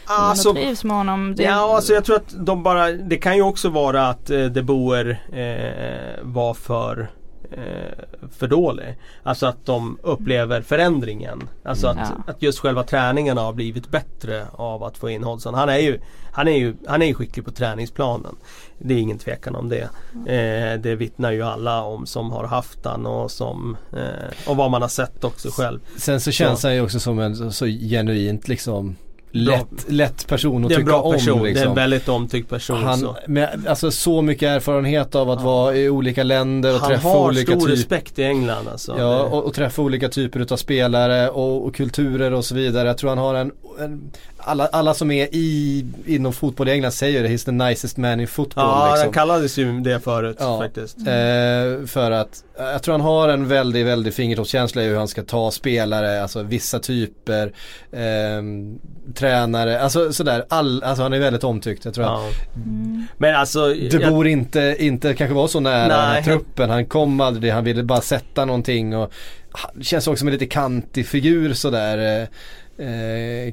[0.07, 1.35] Alltså, de trivs med honom.
[1.37, 4.45] Det, Ja, alltså jag tror att de bara Det kan ju också vara att eh,
[4.45, 7.11] De Boer eh, var för
[7.53, 8.05] eh,
[8.39, 8.99] för dålig.
[9.23, 11.49] Alltså att de upplever förändringen.
[11.65, 12.33] Alltså att, Ja.
[12.33, 15.55] att just själva träningen har blivit bättre av att få in Hodgson.
[15.55, 15.99] Han är ju,
[16.33, 18.37] han är ju, han är ju skicklig på träningsplanen.
[18.79, 19.89] Det är ingen tvekan om det.
[20.33, 24.71] Eh, det vittnar ju alla om som har haft han och som eh, och vad
[24.71, 25.81] man har sett också själv.
[25.97, 28.97] Sen så känns han ju också som en så, så genuint liksom.
[29.37, 31.13] Lätt, lätt person att tycka bra om.
[31.13, 31.39] person.
[31.43, 31.69] Det är Liksom.
[31.69, 32.83] en väldigt omtyckt person.
[32.83, 33.17] Han, så.
[33.27, 35.47] med, alltså så mycket erfarenhet av att Ja.
[35.47, 38.95] vara i olika länder och Han träffa har olika stor typer respekt i England alltså.
[38.99, 42.89] Ja, och, och träffa olika typer utav spelare och, och kulturer och så vidare.
[42.89, 44.01] Jag tror han har en, en
[44.45, 48.21] alla, alla som är i, inom fotboll i England säger det, he's the nicest man
[48.21, 48.65] in football.
[48.65, 49.07] Ja, liksom.
[49.07, 50.59] den kallades ju det förut Ja.
[50.59, 50.99] faktiskt.
[50.99, 55.09] Eh, för att eh, jag tror han har en väldigt, väldigt fingertoppskänsla i hur han
[55.09, 57.53] ska ta spelare, alltså vissa typer,
[57.93, 58.79] ehm,
[59.15, 61.85] tränare, alltså sådär, all, alltså han är väldigt omtyckt.
[61.85, 62.31] Jag tror att Ja.
[62.57, 63.07] Mm.
[63.19, 66.25] Men alltså, De jag, Boer inte, inte kanske var så nära den här Nej.
[66.25, 66.71] truppen.
[66.71, 69.13] Han kom aldrig, han ville bara sätta någonting och
[69.51, 71.99] han känns också som en lite kantig figur sådär.
[71.99, 72.29] Eh, eh,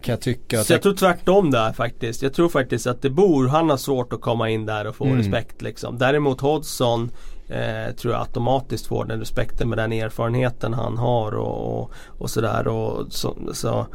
[0.01, 0.63] kan jag tycka.
[0.63, 2.21] så jag tror tvärtom där faktiskt.
[2.21, 5.05] Jag tror faktiskt att De Boer, han har svårt att komma in där och få
[5.05, 5.17] Mm.
[5.17, 5.97] respekt liksom.
[5.97, 7.11] Däremot Hodgson
[7.49, 12.29] eh, tror jag automatiskt får den respekten med den erfarenheten han har och, och, och
[12.29, 12.67] sådär.
[12.67, 13.87] Och så, så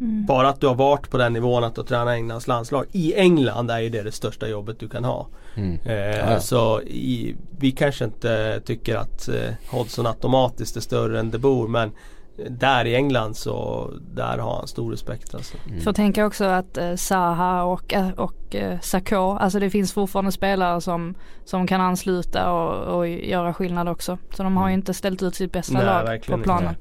[0.00, 0.26] Mm.
[0.26, 2.86] bara att du har varit på den nivån att du tränar Englands landslag.
[2.92, 5.28] I England är ju det det största jobbet du kan ha.
[5.54, 5.78] Mm.
[5.80, 6.38] Eh.
[6.38, 9.34] Så i, vi kanske inte tycker att eh,
[9.70, 11.92] Hodgson automatiskt är större än De Boer men
[12.36, 15.56] där i England så där har han stor respekt alltså.
[15.84, 20.32] Får tänka också att eh, Zaha och, eh, och eh, Sakho, alltså det finns fortfarande
[20.32, 24.18] spelare som, som kan ansluta och, och göra skillnad också.
[24.36, 26.44] Så de har ju inte ställt ut sitt bästa Nej, lag på verkligen inte.
[26.46, 26.74] planen.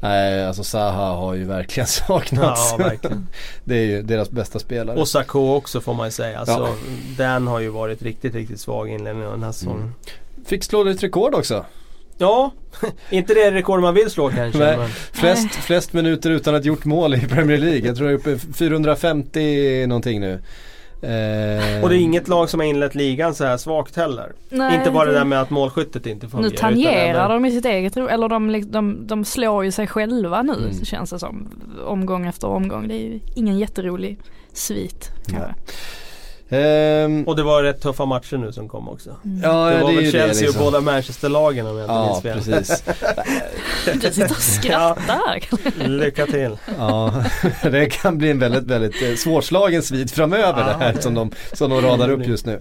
[0.00, 2.72] Nej, alltså Zaha har ju verkligen saknats.
[2.78, 3.26] Ja verkligen.
[3.64, 5.00] det är ju deras bästa spelare.
[5.00, 6.38] Och Sakho också får man ju säga.
[6.38, 6.74] Alltså, Ja.
[7.16, 9.94] Den har ju varit riktigt riktigt svag i inledningen av den här säsongen.
[10.46, 11.64] Fick slå ett rekord också.
[12.18, 12.50] Ja,
[13.10, 14.58] inte det rekord man vill slå kanske.
[14.58, 14.76] Nej.
[14.76, 17.86] Men, Flest, flest minuter utan att gjort mål i Premier League.
[17.86, 20.32] Jag tror jag är uppe i 450 någonting nu.
[21.02, 24.32] Eh, och det är inget lag som har inlett ligan så här svagt heller.
[24.50, 26.48] Nej, inte bara det där med att målskyttet inte fungerar.
[26.50, 29.86] Nu utan tangerar även- de i sitt eget eller de, de, de slår ju sig
[29.86, 30.84] själva nu Mm.
[30.84, 31.48] känns det som.
[31.86, 32.88] Omgång efter omgång.
[32.88, 34.18] Det är ju ingen jätterolig
[34.52, 35.54] svit kanske.
[36.50, 39.10] Ehm, Och det var rätt tuffa matcher nu som kom också.
[39.42, 40.66] ja, det var är väl ju Chelsea liksom.
[40.66, 42.54] och båda Manchester-lagen om jag inte Ja, minns fel.
[42.56, 42.84] precis.
[44.02, 45.88] Du sitter och skrattar.
[45.88, 46.56] Lycka till.
[46.78, 47.24] Ja,
[47.62, 51.00] det kan bli en väldigt, väldigt eh, svårslagen svit framöver det här Ja.
[51.00, 52.60] som de, som de radar upp just nu.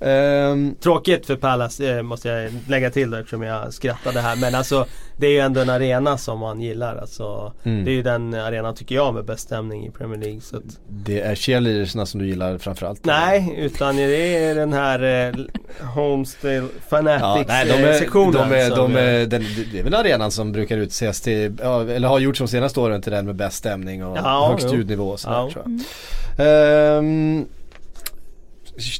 [0.00, 4.36] Ehm, Tråkigt för Palace eh, måste jag lägga till då, eftersom jag skrattade här.
[4.36, 6.96] Men alltså det är ju ändå en arena som man gillar.
[6.96, 7.84] Alltså, Mm.
[7.84, 10.40] Det är ju den arenan tycker jag med bäst stämning i Premier League.
[10.40, 13.04] Så att, det är cheerleadersna som du gillar framförallt.
[13.04, 13.19] nej,
[13.56, 15.34] utan det är den här eh,
[15.94, 19.94] Homestay Ja, Fanatics nej, de eh, är, de är, de är, den, det är väl
[19.94, 23.34] arenan som brukar utses till, ja, eller har gjort de senaste åren till den med
[23.34, 24.76] bäst stämning och Ja, högst jo.
[24.76, 25.50] ljudnivå och sådär Ja.
[25.52, 26.96] tror jag.
[26.98, 27.46] Ehm,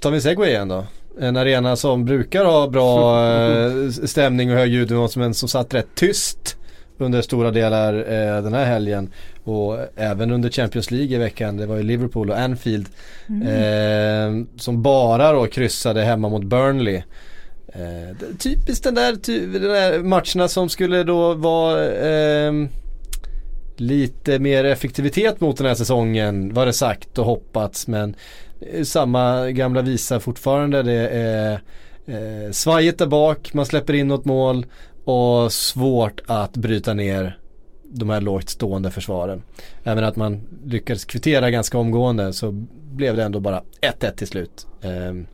[0.00, 0.84] tar vi segway igen då?
[1.20, 5.94] En arena som brukar ha bra eh, stämning och hög ljudnivå men som satt rätt
[5.94, 6.56] tyst
[7.00, 9.10] under stora delar eh, den här helgen
[9.44, 11.56] och även under Champions League i veckan.
[11.56, 12.88] Det var ju Liverpool och Anfield
[13.28, 17.02] eh, som bara då kryssade hemma mot Burnley.
[17.74, 22.68] Eh, typiskt den där, ty, den där matcherna som skulle då vara ehm,
[23.76, 28.14] lite mer effektivitet mot den här säsongen var det sagt och hoppats men
[28.60, 30.82] eh, samma gamla visa fortfarande.
[30.82, 31.60] Det är
[32.06, 34.66] eh, svajigt där bak, man släpper in något mål
[35.10, 37.38] och svårt att bryta ner
[37.82, 39.42] de här lågt stående försvaren.
[39.84, 42.50] Även att man lyckades kvittera ganska omgående så
[42.92, 44.66] blev det ändå bara 1-1 till slut.
[44.82, 45.26] Ehm,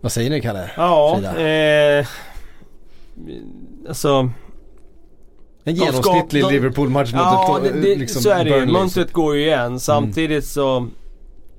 [0.00, 0.70] vad säger ni Kalle?
[0.76, 1.48] Ja, Frida?
[2.00, 2.06] eh,
[3.88, 4.30] alltså
[5.64, 8.66] En genomsnittlig Liverpool-match mot Ja, ett det, liksom så är det ju.
[8.66, 9.80] Mönstret går ju igen.
[9.80, 10.88] Samtidigt så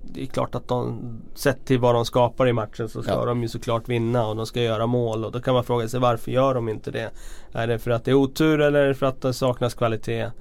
[0.03, 0.99] Det är klart att de
[1.33, 3.25] Sett till vad de skapar i matchen så ska Ja.
[3.25, 5.99] de ju såklart vinna och de ska göra mål och då kan man fråga sig
[5.99, 7.11] varför gör de inte det?
[7.51, 10.31] Är det för att det är otur eller är det för att det saknas kvalitet?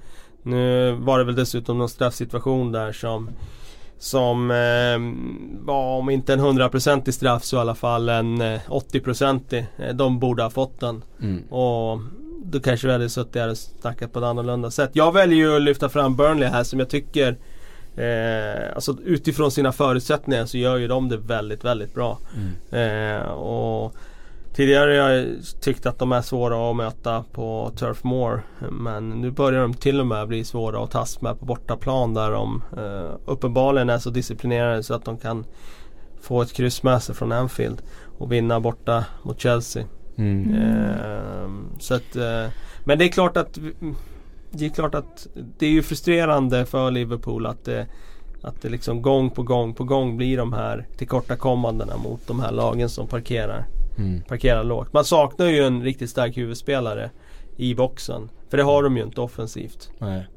[0.43, 3.29] Nu var det väl dessutom någon straffsituation där som
[3.97, 9.65] som eh, var om inte en 100% straff så i alla fall en eh, 80%
[9.77, 11.03] eh, De borde ha fått den.
[11.21, 11.43] Mm.
[11.49, 11.99] Och
[12.45, 14.89] då kanske vi hade suttit här och snackat på ett annorlunda sätt.
[14.93, 17.37] Jag väljer ju att lyfta fram Burnley här som jag tycker
[17.95, 22.17] eh, Alltså utifrån sina förutsättningar så gör ju de det väldigt, väldigt bra.
[22.35, 23.21] Mm.
[23.21, 23.95] Eh, och
[24.53, 28.43] Tidigare har jag tyckt att de är svåra att möta på Turf Moor.
[28.71, 32.31] Men nu börjar de till och med bli svåra att tas med på bortaplan där
[32.31, 35.45] de eh, uppenbarligen är så disciplinerade så att de kan
[36.21, 37.81] få ett kryss med sig från Anfield
[38.17, 39.85] och vinna borta mot Chelsea.
[40.17, 40.55] Mm.
[40.55, 42.45] Ehm, så att, eh,
[42.83, 43.57] men det är klart att
[44.55, 47.87] Det är klart att det är ju frustrerande för Liverpool att det
[48.41, 52.51] Att det liksom gång på gång på gång blir de här tillkortakommandena mot de här
[52.51, 53.65] lagen som parkerar
[53.97, 54.21] Mm.
[54.21, 54.93] Parkerar lågt.
[54.93, 57.11] Man saknar ju en riktigt stark huvudspelare
[57.57, 58.29] i boxen.
[58.49, 59.91] För det har de ju inte offensivt.
[59.99, 60.27] Nej.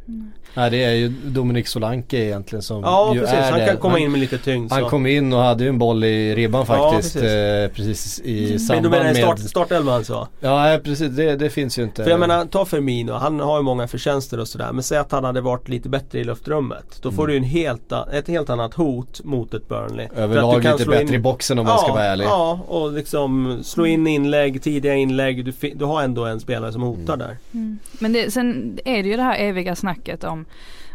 [0.55, 3.67] Nej det är ju Dominik Solanke egentligen som Ja ju precis, är han det.
[3.67, 4.73] kan komma han, in med lite tyngd.
[4.73, 4.89] Han så.
[4.89, 7.15] kom in och hade ju en boll i ribban Ja, faktiskt.
[7.15, 7.31] precis.
[7.33, 9.17] eh, precis i Men samband du menar med...
[9.17, 10.29] start, startelvan så?
[10.41, 12.03] Ja nej, precis, det, det finns ju inte.
[12.05, 14.73] För jag menar, ta Firmino, han har ju många förtjänster och sådär.
[14.73, 16.99] Men säg att han hade varit lite bättre i luftrummet.
[17.03, 17.27] Då får Mm.
[17.27, 20.09] du ju en helt, ett helt annat hot mot ett Burnley.
[20.17, 22.25] Överlag lite bättre i boxen om man ska vara ärlig.
[22.25, 25.45] Ja, och liksom slå in inlägg, tidiga inlägg.
[25.45, 27.19] Du, du har ändå en spelare som hotar Mm.
[27.27, 27.37] där.
[27.55, 27.79] Mm.
[27.99, 30.45] Men det, sen är det ju det här eviga snacket om,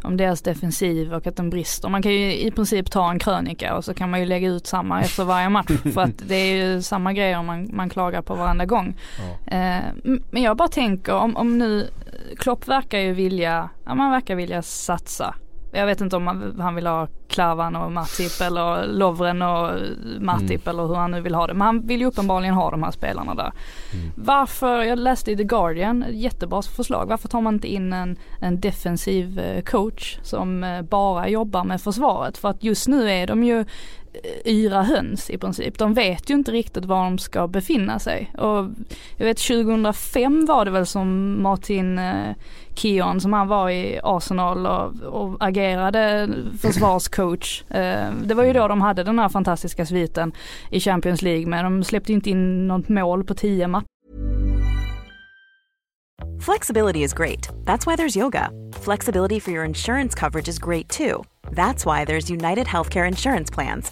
[0.04, 1.90] om deras defensiv och att den brister.
[1.90, 4.68] Man kan ju i princip ta en krönika och så kan man ju lägga ut
[4.68, 5.72] samma efter varje match.
[5.94, 8.96] för att det är ju samma grejer man, man klagar på varenda gång.
[9.18, 9.58] Ja.
[9.58, 9.84] Eh,
[10.32, 11.90] men jag bara tänker om, om nu
[12.38, 15.36] Klopp verkar ju vilja, ja man verkar vilja satsa.
[15.72, 19.72] Jag vet inte om han, han vill ha Klavan och Matip eller Lovren och
[20.20, 21.54] Matip eller hur han nu vill ha det.
[21.54, 23.52] Men han vill ju uppenbarligen ha de här spelarna där.
[24.16, 27.06] Varför, jag läste i The Guardian, jättebra förslag.
[27.06, 31.82] Varför tar man inte in en, en defensiv eh, coach som eh, bara jobbar med
[31.82, 32.38] försvaret?
[32.38, 33.66] För att just nu är de ju
[34.46, 35.78] yra höns i princip.
[35.78, 38.32] De vet ju inte riktigt var de ska befinna sig.
[38.38, 38.66] Och
[39.18, 42.36] jag vet 2005 var det väl som Martin eh,
[42.74, 46.30] Keon som han var i Arsenal och, och agerade
[46.62, 47.64] försvarscoach.
[47.70, 50.32] Eh, det var ju då de hade den här fantastiska sviten
[50.70, 53.86] i Champions League men de släppte inte in något mål på tio matcher.
[56.42, 57.50] Flexibility is great.
[57.66, 58.50] That's why there's yoga.
[58.74, 61.24] Flexibility for your insurance coverage is great too.
[61.52, 63.92] That's why there's United Healthcare Insurance Plans.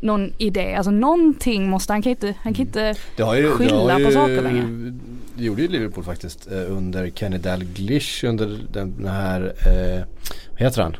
[0.00, 0.74] någon idé?
[0.74, 3.94] Alltså någonting måste, han kan inte, han kan inte Det har ju, det skylla har
[3.94, 4.92] på ju, saker längre.
[5.34, 10.04] Det gjorde ju Liverpool faktiskt eh, under Kenny Dalglish under den, här, eh,
[10.50, 10.96] vad heter han?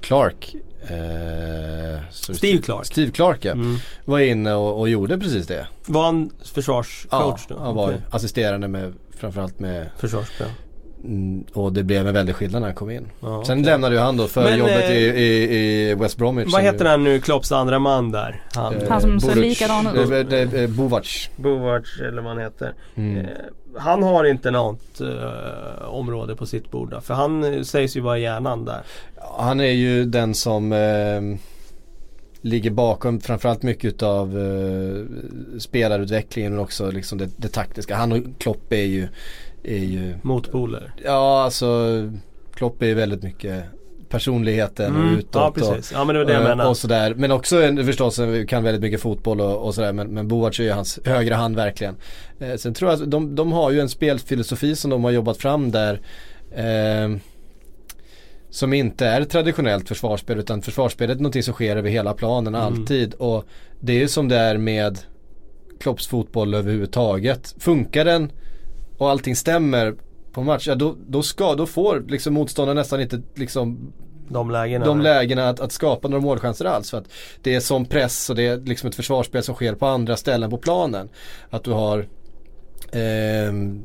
[0.00, 0.54] Clark.
[0.82, 2.86] Eh, Steve Clark.
[2.86, 3.52] Steve Clark ja.
[3.52, 3.76] Mm.
[4.04, 5.66] Var inne och, och gjorde precis det.
[5.86, 7.58] Var han försvarscoach ja, då?
[7.58, 8.00] han var Okej.
[8.10, 10.46] assisterande med framförallt med Försvarsspel.
[11.04, 13.06] Mm, och det blev en väldig skillnad när han kom in.
[13.20, 13.70] Ja, Sen okej.
[13.70, 16.52] lämnade ju han då för Men, jobbet eh, i, i, i West Bromwich.
[16.52, 18.42] Vad heter han nu, Klopps andra man där?
[18.54, 20.54] Han, eh, Han som ser likadan ut.
[20.54, 21.30] Eh, Bovac.
[21.36, 22.74] Bovarts eller vad han heter.
[22.94, 23.16] Mm.
[23.16, 23.26] Eh,
[23.76, 28.00] han har inte något eh, område på sitt bord då, För han eh, sägs ju
[28.00, 28.80] vara hjärnan där.
[29.38, 31.38] Han är ju den som eh,
[32.40, 35.04] ligger bakom framförallt mycket utav eh,
[35.58, 37.96] spelarutvecklingen men också liksom det, det taktiska.
[37.96, 39.08] Han och Klopp är ju,
[39.64, 40.92] är ju Motpoler.
[41.04, 41.86] ja alltså
[42.54, 43.64] Klopp är ju väldigt mycket
[44.08, 45.12] personligheten och utåt.
[45.14, 45.26] Mm.
[45.32, 45.92] Ja och, precis.
[45.92, 46.68] Ja men det var det jag eh, menade.
[46.68, 47.14] och sådär.
[47.14, 49.92] Men också en, förstås en- kan väldigt mycket fotboll och, och sådär.
[49.92, 51.96] Men, men Bovac är ju hans högra hand verkligen.
[52.40, 55.36] Eh, sen tror jag att de, de har ju en spelfilosofi som de har jobbat
[55.38, 56.00] fram där.
[56.54, 57.16] Eh,
[58.50, 62.66] som inte är traditionellt försvarsspel utan försvarsspelet är någonting som sker över hela planen Mm.
[62.66, 63.14] alltid.
[63.14, 63.44] Och
[63.80, 64.98] det är ju som det är med
[65.80, 67.54] Klopps fotboll överhuvudtaget.
[67.58, 68.30] Funkar den
[69.02, 69.94] och allting stämmer
[70.32, 73.92] på match, ja då, då ska, då får liksom motståndaren nästan inte liksom
[74.28, 74.84] de lägena.
[74.84, 76.90] de lägena att, att skapa några målchanser alls.
[76.90, 77.08] För att
[77.42, 80.50] det är som press och det är liksom ett försvarsspel som sker på andra ställen
[80.50, 81.08] på planen.
[81.50, 82.08] Att du har
[82.92, 83.84] ehm,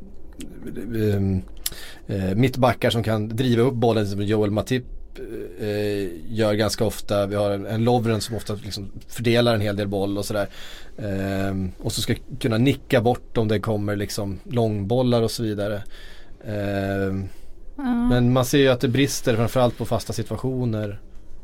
[0.94, 1.42] ehm,
[2.06, 4.84] eh, mittbackar som kan driva upp bollen som Joel Matip
[5.60, 7.26] eh, gör ganska ofta.
[7.26, 10.48] Vi har en, en Lovren som ofta liksom fördelar en hel del boll och sådär.
[10.98, 15.82] Ehm, och så ska kunna nicka bort om det kommer liksom långbollar och så vidare.
[16.44, 17.28] Ehm,
[18.10, 21.00] men man ser ju att det brister framförallt på fasta situationer.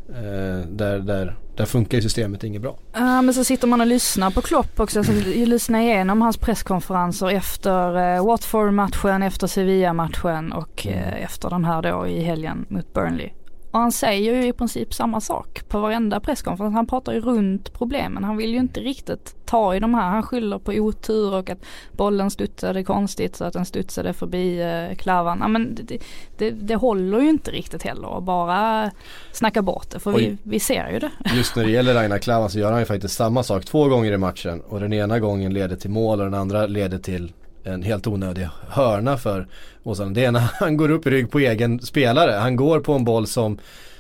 [0.09, 2.79] Eh, där, där, där funkar ju systemet inget bra.
[2.93, 7.31] Ja men så sitter man och lyssnar på Klopp också, så lyssnar igenom hans presskonferenser
[7.31, 13.31] efter eh, Watford-matchen, efter Sevilla-matchen och eh, efter den här då i helgen mot Burnley.
[13.75, 16.75] Och han säger ju i princip samma sak på varenda presskonferens.
[16.75, 18.25] Han pratar ju runt problemen.
[18.25, 20.09] Han vill ju inte riktigt ta i de här.
[20.09, 21.59] Han skyller på otur och att
[21.93, 25.39] bollen studsade konstigt så att den studsade förbi eh, klavan.
[25.41, 25.99] Ja, men det,
[26.39, 28.91] det, det håller ju inte riktigt heller att bara
[29.33, 29.99] snacka bort det.
[29.99, 31.11] För vi, vi ser ju det.
[31.35, 34.13] Just när det gäller Ragnar Klavan så gör han ju faktiskt samma sak två gånger
[34.13, 34.61] i matchen.
[34.61, 37.33] Och den ena gången leder till mål och den andra leder till
[37.65, 39.47] en helt onödig hörna för
[39.83, 40.15] Åsand.
[40.15, 42.31] Det är när han går upp i rygg på egen spelare.
[42.31, 43.59] Han går på en boll som,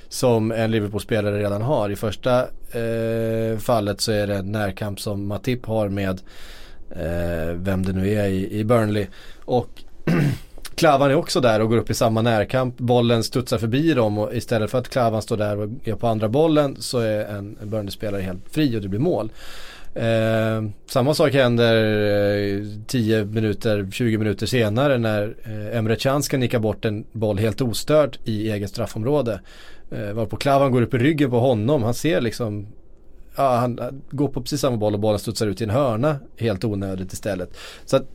[0.09, 1.91] som en Liverpool-spelare redan har.
[1.91, 2.41] I första
[2.73, 6.21] eh, fallet så är det en närkamp som Matip har med
[6.91, 9.07] eh, vem det nu är i, i Burnley.
[9.45, 9.69] Och
[10.75, 12.79] Klavan är också där och går upp i samma närkamp.
[12.79, 16.29] Bollen studsar förbi dem och istället för att Klavan står där och är på andra
[16.29, 19.31] bollen så är en en Burnley-spelare helt fri och det blir mål.
[19.95, 21.77] Eh, samma sak händer
[22.57, 27.39] eh, 10 minuter, 20 minuter senare när eh, Emre Can ska nicka bort en boll
[27.39, 29.41] helt ostört i eget straffområde.
[29.91, 31.83] Eh, varpå Klavan går upp i ryggen på honom.
[31.83, 32.67] Han ser liksom
[33.37, 36.17] Ja, han han går på precis samma boll och bollen studsar ut i en hörna
[36.39, 37.57] helt onödigt istället.
[37.85, 38.07] Så att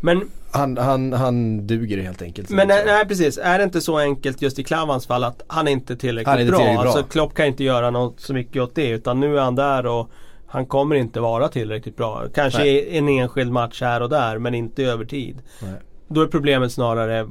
[0.00, 2.50] Men, han, han, han duger helt enkelt.
[2.50, 5.68] men nej, nej precis, är det inte så enkelt just i Klavans fall att han
[5.68, 6.58] är inte tillräckligt Han är inte bra?
[6.58, 6.90] tillräckligt bra.
[6.92, 9.86] Alltså Klopp kan inte göra något så mycket åt det utan nu är han där
[9.86, 10.10] och
[10.48, 12.24] han kommer inte vara tillräckligt bra.
[12.34, 12.68] Kanske Nej.
[12.68, 15.42] i en enskild match här och där men inte över tid.
[15.62, 15.72] Nej.
[16.08, 17.28] Då är problemet snarare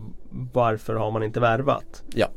[0.53, 2.03] varför har man inte värvat?
[2.15, 2.27] Ja.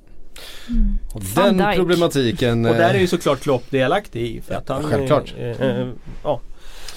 [1.15, 2.67] Och Van den problematiken.
[2.67, 4.41] Och där är eh, ju såklart Klopp delaktig i.
[4.41, 5.35] För Ja, att han, självklart.
[5.39, 5.89] eh, eh,
[6.23, 6.41] ja.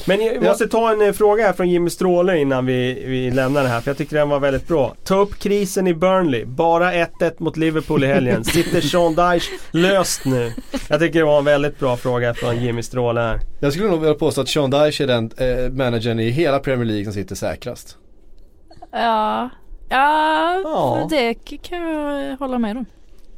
[0.06, 0.42] Men jag Ja.
[0.42, 3.82] måste ta en eh, fråga här från Jimmy Stråle innan vi, vi lämnar det här.
[3.82, 4.96] För jag tycker den var väldigt bra.
[5.04, 6.46] Ta upp krisen i Burnley.
[6.46, 8.44] Bara 1-1 mot Liverpool i helgen.
[8.44, 10.54] Sitter Sean Dyche löst nu?
[10.90, 13.40] Jag tycker det var en väldigt bra fråga från Jimmy Stråle här.
[13.60, 16.86] Jag skulle nog vilja påstå att Sean Dyche är den eh, managern i hela Premier
[16.86, 17.98] League som sitter säkrast.
[18.92, 19.50] Ja,
[19.90, 21.08] ja, Ja.
[21.10, 22.86] det kan jag hålla med om.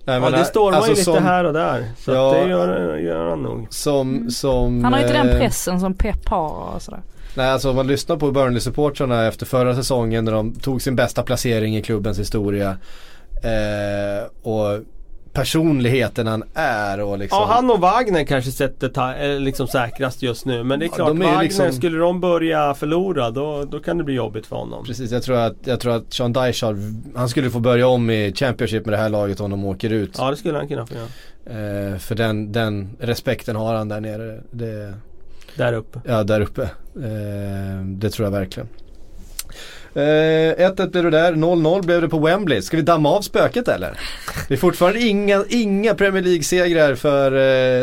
[0.05, 1.85] Nej, Ja men, det stormar alltså ju lite som, här och där.
[1.97, 2.31] Så Ja.
[2.33, 3.67] det gör, gör han nog.
[3.69, 7.01] Som, som Han har ju inte den eh, pressen som Pep har och sådär.
[7.37, 11.23] Nej alltså om man lyssnar på Burnley-supportrarna efter förra säsongen när de tog sin bästa
[11.23, 12.77] placering i klubbens historia.
[13.43, 14.79] Eh, och
[15.35, 20.63] personligheten han är och liksom Ja han och Wagner kanske sätter liksom säkrast just nu.
[20.63, 23.79] Men det är Ja, klart de är Wagner, liksom- skulle de börja förlora då, då
[23.79, 24.85] kan det bli jobbigt för honom.
[24.85, 26.77] Precis, jag tror att, jag tror att Sean Dyche har,
[27.17, 30.15] han skulle få börja om i Championship med det här laget om de åker ut.
[30.17, 31.05] Ja det skulle han kunna få göra.
[31.91, 34.39] Eh, för den, den respekten har han där nere.
[34.51, 34.93] Det,
[35.57, 35.99] Där uppe.
[36.05, 36.61] ja, där uppe.
[36.95, 38.69] Eh, det tror jag verkligen.
[39.95, 42.61] Eh, 1-1 blev det där, 0-0 blev det på Wembley.
[42.61, 43.99] Ska vi damma av spöket eller?
[44.47, 47.31] Det är fortfarande inga, inga Premier League-segrar för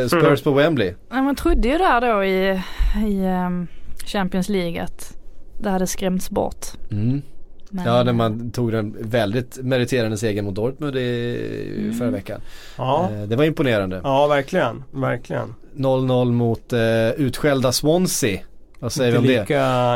[0.03, 0.95] eh, Spurs på Wembley.
[1.11, 2.61] Nej, man trodde ju där då i,
[3.09, 3.67] i ehm,
[4.07, 5.17] Champions League att
[5.59, 6.67] det hade skrämts bort.
[6.91, 7.23] Mm.
[7.71, 12.41] Men, Ja, när man tog den väldigt meriterande segern mot Dortmund i, förra veckan.
[12.77, 13.11] Ja.
[13.13, 14.01] Eh, det var imponerande.
[14.05, 15.55] Ja verkligen, verkligen.
[15.77, 18.39] 0-0 mot eh, utskällda Swansea.
[18.83, 19.35] Vad säger vi om det?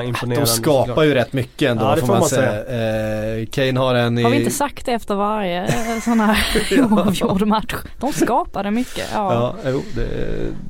[0.09, 1.07] imponerande De skapar såklart.
[1.07, 3.39] ju rätt mycket ändå Ja, det får får man man säga.
[3.41, 4.23] Eh, Kane har en i...
[4.23, 6.39] Har vi inte sagt det efter varje eh, sån här
[6.93, 7.75] oavgjord match?
[8.01, 9.05] De skapade mycket.
[9.15, 9.55] Ja.
[9.65, 10.09] Ja, jo, det,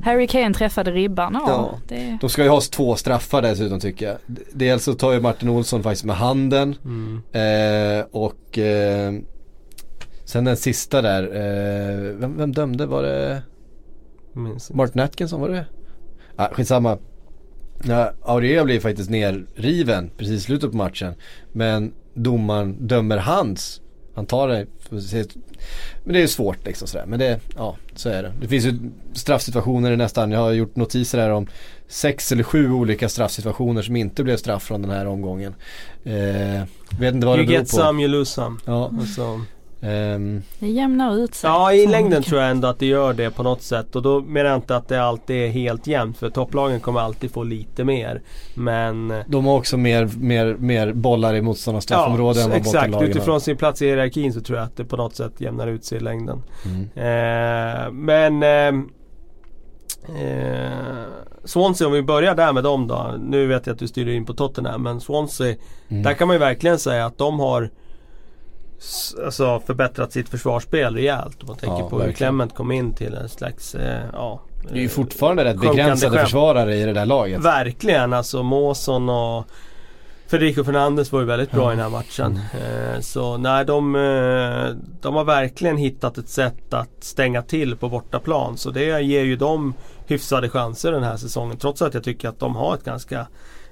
[0.03, 1.33] Harry Kane träffade ribban.
[1.33, 1.79] Ja, Ja.
[1.87, 4.17] Det, de ska ju ha två straffar dessutom tycker jag.
[4.53, 6.75] Dels så tar ju Martin Olsson faktiskt med handen.
[6.85, 7.21] Mm.
[7.99, 9.13] Eh, och eh,
[10.25, 11.23] sen den sista där.
[11.23, 12.85] Eh, vem, vem dömde?
[12.85, 13.41] Var det.
[14.73, 15.41] Martin Atkinson?
[15.41, 15.65] Var det
[16.35, 16.97] ah, Skitsamma.
[17.83, 21.13] Ja, Aurier blir faktiskt nerriven precis i slutet på matchen.
[21.51, 23.81] Men domaren dömer hans.
[24.15, 24.65] Han tar det.
[26.03, 27.05] Men det är svårt liksom sådär.
[27.05, 28.33] Men det, ja så är det.
[28.41, 28.79] Det finns ju
[29.13, 31.47] straffsituationer i nästan, jag har gjort notiser här om
[31.87, 35.55] sex eller sju olika straffsituationer som inte blev straff från den här omgången.
[36.03, 36.63] Eh,
[36.99, 37.77] vet inte vad det You beror get på.
[37.77, 38.59] some, you lose some.
[38.65, 38.91] Ja,
[39.81, 41.49] Ehm, det jämnar ut sig.
[41.49, 43.95] ja i längden tror jag ändå att det gör det på något sätt.
[43.95, 46.17] Och då menar jag inte att det alltid är helt jämnt.
[46.17, 48.21] För topplagen kommer alltid få lite mer.
[48.55, 53.01] Men de har också mer, mer, mer bollar i motståndarnas straffområde än vad exakt.
[53.01, 55.85] Utifrån sin plats i hierarkin så tror jag att det på något sätt jämnar ut
[55.85, 56.43] sig i längden.
[56.65, 56.81] Mm.
[56.95, 58.83] Eh, men eh,
[60.21, 60.71] eh,
[61.43, 63.15] Swansea om vi börjar där med dem då.
[63.19, 65.55] Nu vet jag att du styr in på Tottenham men Swansea
[65.89, 66.03] Mm.
[66.03, 67.69] Där kan man ju verkligen säga att de har
[69.25, 71.41] Alltså förbättrat sitt försvarsspel rejält.
[71.41, 72.13] Om man tänker Ja, på hur verkligen.
[72.17, 76.21] Clement kom in till en slags eh, ja, Det är ju fortfarande rätt begränsade skepp.
[76.25, 77.41] försvarare i det där laget.
[77.41, 79.45] Verkligen alltså Måsson och
[80.27, 81.73] Federico Fernandes var ju väldigt bra Ja.
[81.73, 82.39] i den här matchen.
[82.53, 87.89] Eh, så nej de, eh, de har verkligen hittat ett sätt att stänga till på
[87.89, 88.57] bortaplan.
[88.57, 89.73] Så det ger ju dem
[90.05, 91.57] hyfsade chanser den här säsongen.
[91.57, 93.27] Trots att jag tycker att de har ett ganska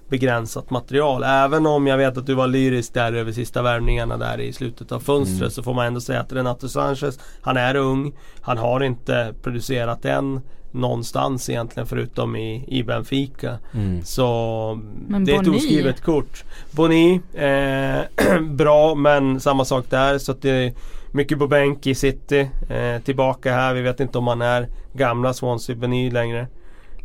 [0.10, 1.24] begränsat material.
[1.24, 4.91] Även om jag vet att du var lyrisk där över sista värvningarna där i slutet
[4.91, 5.51] av fönstret Mm.
[5.51, 8.14] så får man ändå säga att Renato Sanchez, han är ung.
[8.41, 10.41] Han har inte producerat än
[10.72, 13.58] någonstans egentligen förutom i, i Benfica.
[13.74, 14.03] Mm.
[14.03, 16.43] Så Men det är ett oskrivet kort.
[16.72, 20.18] Boni, eh, bra men samma sak där.
[20.18, 20.74] Så att det är
[21.12, 22.49] mycket på bänk i city.
[22.70, 26.47] Eh, tillbaka här, vi vet inte om han är gamla Swansea Boni längre.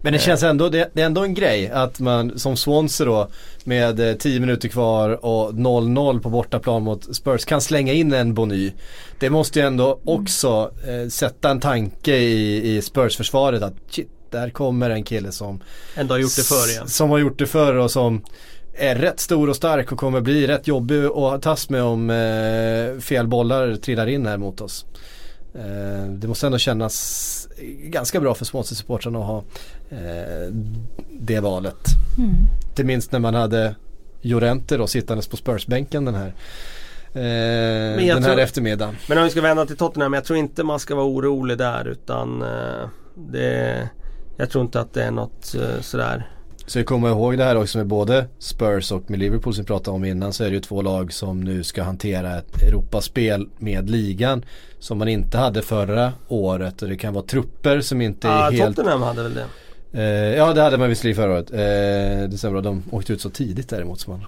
[0.02, 3.28] Men det känns ändå, det, det är ändå en grej att man som Swansea då
[3.64, 8.34] med eh, 10 minuter kvar och 0-0 på bortaplan mot Spurs kan slänga in en
[8.34, 8.72] Bony.
[9.18, 14.50] Det måste ju ändå också eh, sätta en tanke i, i Spurs-försvaret att shit, där
[14.50, 15.60] kommer en kille som
[15.94, 16.88] Ändå har gjort det förr igen.
[16.88, 18.22] Som har gjort det förr och som
[18.74, 23.00] är rätt stor och stark och kommer bli rätt jobbig att tas med om eh,
[23.00, 24.86] fel bollar trillar in här mot oss.
[25.54, 27.39] Eh, det måste ändå kännas
[27.82, 29.44] ganska bra för Swansea-supportrarna att ha
[29.90, 30.52] eh,
[31.20, 31.86] det valet.
[32.18, 32.34] Mm.
[32.68, 33.74] Inte minst när man hade
[34.20, 36.34] Jorente då sittandes på Spurs-bänken den här,
[37.14, 37.22] eh,
[38.06, 38.96] jag den här tror- eftermiddagen.
[39.08, 41.84] Men om vi ska vända till Tottenham, jag tror inte man ska vara orolig där
[41.88, 43.88] utan eh, det
[44.36, 46.30] Jag tror inte att det är något eh, sådär
[46.66, 49.66] Så vi kommer ihåg det här också med både Spurs och med Liverpool som vi
[49.66, 53.48] pratade om innan så är det ju två lag som nu ska hantera ett Europaspel
[53.58, 54.44] med ligan
[54.78, 58.50] som man inte hade förra året och det kan vara trupper som inte är ah,
[58.50, 59.44] helt Tottenham hade väl det?
[60.02, 61.50] eh, Ja det hade man visserligen förra året.
[61.50, 64.24] Eh, det stämmer bra, de åkte ut så tidigt däremot så man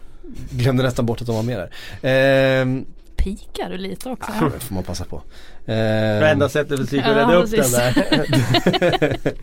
[0.50, 2.60] glömde nästan bort att de var med där.
[2.62, 2.82] Eh,
[3.22, 4.32] Pikar du lite också?
[4.54, 5.16] det får man passa på.
[5.16, 9.16] Eh, Det enda sättet för Stig att Ja, rädda upp den där.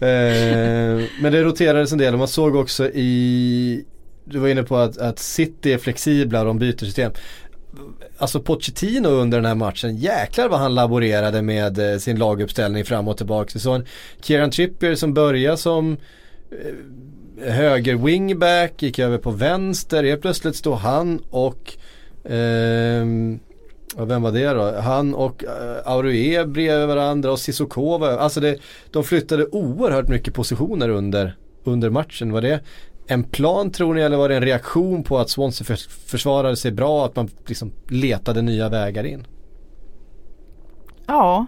[0.00, 3.84] Eh, men det roterades en del och man såg också i
[4.24, 7.12] Du var inne på att, att City är flexibla och de byter system.
[8.18, 13.08] Alltså Pochettino under den här matchen, jäklar vad han laborerade med eh, sin laguppställning fram
[13.08, 13.58] och tillbaka.
[13.58, 13.86] Såg en
[14.22, 15.96] Kieran Trippier som började som
[16.50, 21.76] eh, höger wingback, gick över på vänster, helt plötsligt står han och
[22.28, 23.38] ehm,
[23.96, 24.80] vem var det då?
[24.80, 28.18] Han och eh, uh, Aurue bredvid varandra och Sissokova.
[28.18, 28.58] Alltså det,
[28.90, 32.32] de flyttade oerhört mycket positioner under, under matchen.
[32.32, 32.60] Var det
[33.06, 35.76] en plan tror ni eller var det en reaktion på att Swansea för,
[36.08, 37.06] försvarade sig bra?
[37.06, 39.26] Att man liksom letade nya vägar in?
[41.06, 41.46] Ja,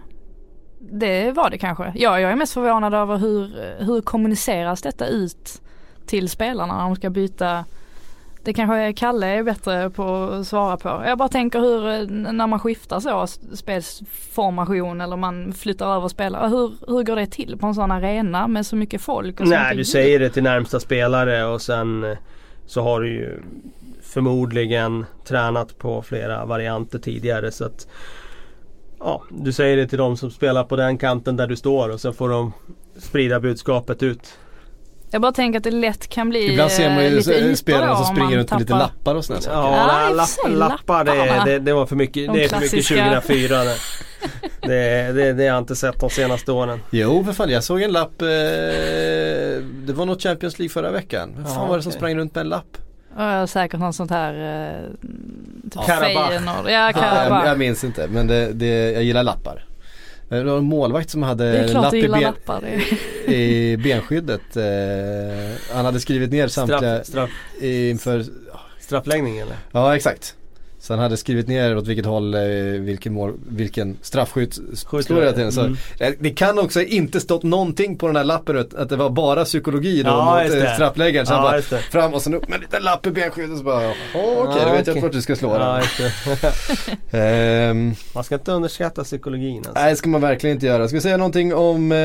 [0.79, 1.93] Det var det kanske.
[1.95, 5.61] Ja, jag är mest förvånad över hur, hur kommuniceras detta ut
[6.05, 7.65] till spelarna när de ska byta
[8.43, 11.03] det kanske Kalle är bättre på att svara på.
[11.05, 16.49] Jag bara tänker hur, när man skiftar så spelsformation eller man flyttar över spelare.
[16.49, 19.39] Hur, hur går det till på en sån arena med så mycket folk?
[19.39, 22.17] Och så Nej mycket du säger det till närmsta spelare och sen eh,
[22.65, 23.41] så har du ju
[24.01, 27.87] förmodligen tränat på flera varianter tidigare så att
[29.03, 32.01] Ja, du säger det till de som spelar på den kanten där du står och
[32.01, 32.53] sen får de
[32.97, 34.37] sprida budskapet ut.
[35.11, 37.55] Jag bara tänker att det lätt kan bli Ibland ser man eh, ju lite ytor
[37.55, 39.57] spelarna som om springer runt med lite lappar och sådana saker.
[39.57, 42.27] Ja, Ja, lapp, lappar det, det, det var för mycket.
[42.27, 42.95] De det är för mycket klassiska.
[43.21, 43.63] 2004.
[44.61, 46.79] Det, det, det, det har jag inte sett de senaste åren.
[46.91, 48.21] Jo för fan, jag såg en lapp.
[48.21, 51.31] Eh, det var något Champions League förra veckan.
[51.35, 52.77] Vem fan Ja, var det som sprang runt med en lapp?
[53.17, 54.89] Ja, säkert något sånt här eh,
[55.71, 56.31] typ Karabach.
[56.45, 57.45] Ja, Ja, jag, Karabach.
[57.45, 59.65] jag minns inte men det, det, jag gillar lappar.
[60.31, 62.63] Eh, Det var en målvakt som hade lapp i, ben, lappar.
[63.31, 64.57] I benskyddet.
[64.57, 67.29] Eh, han hade skrivit ner samtliga Straff, straff,
[67.63, 68.25] inför,
[68.79, 69.55] straffläggning eller?
[69.71, 70.35] ja exakt.
[70.81, 72.41] Så han hade skrivit ner åt vilket håll, eh,
[72.79, 74.59] vilken, mål, vilken straffskytt
[75.07, 75.51] det hela tiden.
[75.51, 75.77] Så Mm.
[75.97, 79.09] det, det kan också inte stått någonting på den här lappen att- att det var
[79.09, 80.73] bara psykologi då Ja, mot eh, det.
[80.73, 81.25] straffläggaren.
[81.27, 81.77] Så han Ja, bara just det.
[81.77, 84.25] fram och sen upp med en liten lapp i benskyddet och så bara, "Jaha, okej
[84.35, 84.89] Ja, då vet jag okej.
[84.93, 85.81] inte vart du ska slå Ja, den.
[85.81, 86.41] just
[87.11, 87.17] det.
[87.17, 89.71] Ehm, Man ska inte underskatta psykologin alltså.
[89.75, 90.87] Nej det ska man verkligen inte göra.
[90.87, 91.97] Ska vi säga någonting om eh,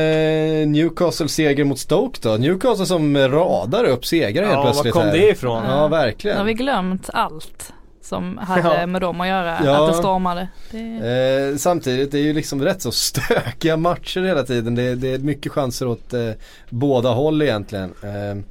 [0.67, 2.29] Newcastle seger mot Stoke då?
[2.29, 5.11] Newcastle som radar upp segrar helt Ja, var plötsligt kom här.
[5.13, 5.63] det ifrån?
[5.63, 6.45] Ja Nu har verkligen.
[6.45, 7.73] vi glömt allt
[8.07, 8.87] som hade Ja.
[8.87, 9.57] med dem att göra.
[9.65, 9.83] Ja.
[9.85, 10.47] Att det stormade.
[10.71, 14.75] Det, Eh, samtidigt, det är ju liksom rätt så stökiga matcher hela tiden.
[14.75, 16.29] Det, det är mycket chanser åt eh,
[16.69, 17.93] båda håll egentligen.
[18.03, 18.43] Eh,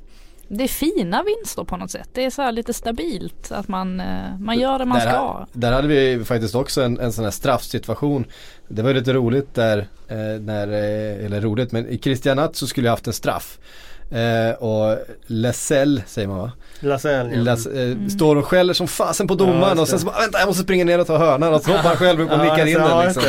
[0.49, 2.09] det är fina vinster på något sätt.
[2.13, 5.47] Det är så här lite stabilt att man, eh, man gör det man där, ska.
[5.53, 8.25] där hade vi faktiskt också en, en sån här straffsituation.
[8.69, 9.79] Det var lite roligt där,
[10.09, 13.59] eh, när, eh, eller roligt men i Christianat så skulle jag haft en straff.
[14.59, 16.53] Och Lessell säger man va?
[16.81, 17.39] Lasell ja.
[17.43, 20.39] Las, eh, Står och skäller som fasen på domaren Ja, och sen så bara vänta
[20.39, 22.43] jag måste springa ner och ta hörnan och så hoppar han själv upp och Ja,
[22.43, 23.23] nickar in den liksom.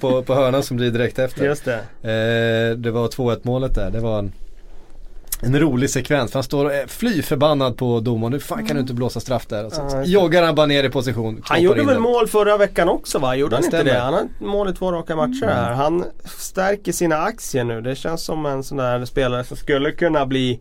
[0.00, 1.44] På, på hörnan som blir direkt efter.
[1.44, 1.74] Just det.
[2.02, 3.90] Eh, det var 2-1 målet där.
[3.90, 4.32] Det var en,
[5.40, 6.30] en rolig sekvens.
[6.32, 8.32] För han står och är fly förbannad på domaren.
[8.32, 9.64] Nu fan kan du inte blåsa straff där.
[9.66, 11.42] Och så, Ja, joggar han bara ner i position.
[11.44, 12.02] Han gjorde väl den.
[12.02, 13.34] mål förra veckan också va?
[13.36, 13.98] Gjorde Det han inte det?
[13.98, 15.54] Han har mål i två raka matcher Mm.
[15.54, 15.72] här.
[15.72, 17.80] Han stärker sina aktier nu.
[17.80, 20.60] Det känns som en sån där spelare som skulle kunna bli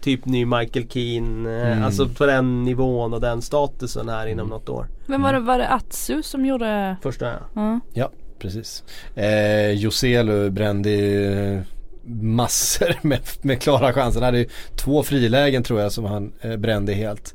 [0.00, 1.50] Typ ny Michael Keane.
[1.62, 1.84] eh, Mm.
[1.84, 4.86] Alltså på den nivån och den statusen här inom något år.
[5.06, 6.96] Vem var det, var det Atsu som gjorde?
[7.02, 7.38] Första ja.
[7.54, 7.80] Ja.
[7.92, 8.84] Ja, precis.
[9.14, 11.60] Eh, Joselu brände ju eh,
[12.06, 14.20] massor med, med klara chanser.
[14.20, 17.34] Han hade ju två frilägen tror jag som han eh, brände helt.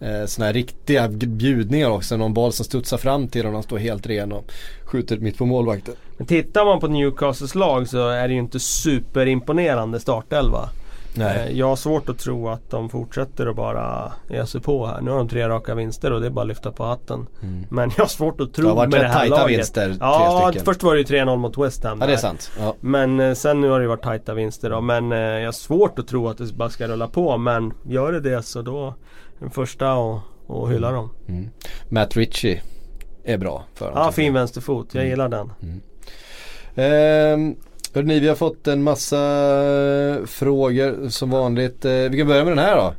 [0.00, 2.16] Eh, sådana här riktiga bjudningar också.
[2.16, 3.54] Någon boll som studsar fram till honom.
[3.54, 4.52] Han står helt ren och
[4.84, 5.94] skjuter mitt på målvakten.
[6.16, 10.68] Men tittar man på Newcastles lag så är det ju inte superimponerande startelva.
[11.20, 14.12] Eh, Jag har svårt att tro att de fortsätter att bara
[14.46, 15.00] sig på här.
[15.00, 17.26] Nu har de tre raka vinster och det är bara att lyfta på hatten.
[17.42, 17.64] Mm.
[17.70, 19.58] Men jag har svårt att tro Det har varit med det här tajta laget.
[19.58, 21.98] vinster, Ja, först var det ju 3-0 mot West Ham.
[22.00, 22.50] Ja det är sant.
[22.58, 22.74] Ja.
[22.80, 24.80] Men eh, sen nu har det ju varit tajta vinster då.
[24.80, 27.38] Men eh, jag har svårt att tro att det bara ska rulla på.
[27.38, 28.94] Men gör det det så då
[29.38, 31.10] den första och, och hylla dem.
[31.28, 31.48] Mm.
[31.88, 32.62] Matt Ritchie
[33.24, 34.02] är bra för honom.
[34.04, 34.94] Ja, fin vänsterfot.
[34.94, 35.10] Jag Mm.
[35.10, 35.52] gillar den.
[36.74, 37.56] Ehm,
[37.96, 39.16] hörni, vi har fått en massa
[40.16, 41.84] eh, frågor som vanligt.
[41.84, 42.94] Eh, vi kan börja med den här då.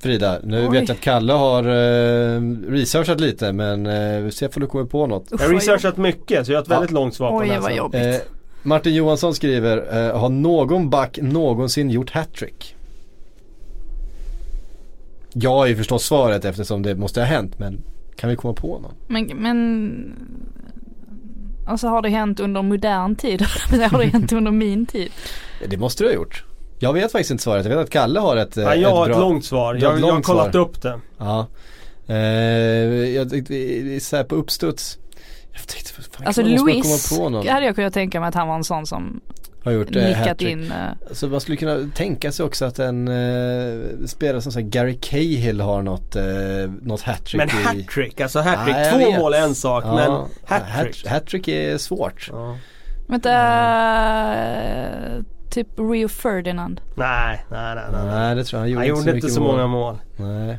[0.00, 0.70] Frida, nu Oj.
[0.80, 4.84] vet jag att Kalle har eh, researchat lite men eh, vi ser om du kommer
[4.84, 5.26] på något.
[5.30, 6.74] Jag har vad researchat mycket så jag har ett Ja.
[6.74, 8.06] väldigt långt svar på Oj, den vad här jobbigt.
[8.06, 8.14] Eh,
[8.62, 12.76] Martin Johansson skriver, eh, har någon back någonsin gjort hattrick?
[15.34, 17.82] Ja är ju förstås svaret eftersom det måste ha hänt men
[18.16, 18.92] kan vi komma på någon?
[19.06, 20.14] Men, men
[21.66, 23.46] Alltså har det hänt under modern tid?
[23.72, 25.12] Eller har det hänt under min tid?
[25.68, 26.44] Det måste du ha gjort.
[26.78, 27.64] Jag vet faktiskt inte svaret.
[27.66, 29.28] Jag vet att Kalle har ett, Ja, jag har ett ett bra...
[29.28, 29.64] långt svar.
[29.64, 30.60] Har Jag, ett jag har långt kollat svar.
[30.60, 31.00] upp det.
[31.18, 31.46] Ja.
[32.06, 32.16] Eh,
[33.14, 34.98] jag det så här på uppstuds.
[35.52, 37.46] Jag tänkte, fan, Alltså Louis komma på någon.
[37.48, 39.20] hade jag kunnat tänka mig att han var en sån som
[39.64, 40.72] Har gjort eh, nickat in.
[40.72, 40.78] eh,
[41.12, 45.60] Så man skulle kunna tänka sig också att en eh, spelare som så Gary Cahill
[45.60, 46.24] har något, eh,
[46.82, 47.62] något hattrick Men i...
[47.62, 48.76] hattrick, alltså hattrick.
[48.76, 51.06] Jag Två mål är en sak Ja, men hat- hattrick.
[51.06, 52.28] Hattrick är svårt.
[52.32, 52.56] Ja.
[53.06, 53.30] Vänta,
[54.34, 56.80] eh, typ Rio Ferdinand.
[56.94, 57.84] Nej, nej, nej.
[57.92, 58.04] nej.
[58.06, 58.62] Nej det tror jag.
[58.62, 59.52] Han gjorde, Han gjorde inte så mål.
[59.52, 59.98] många mål.
[60.16, 60.46] Nej.
[60.46, 60.58] Nej,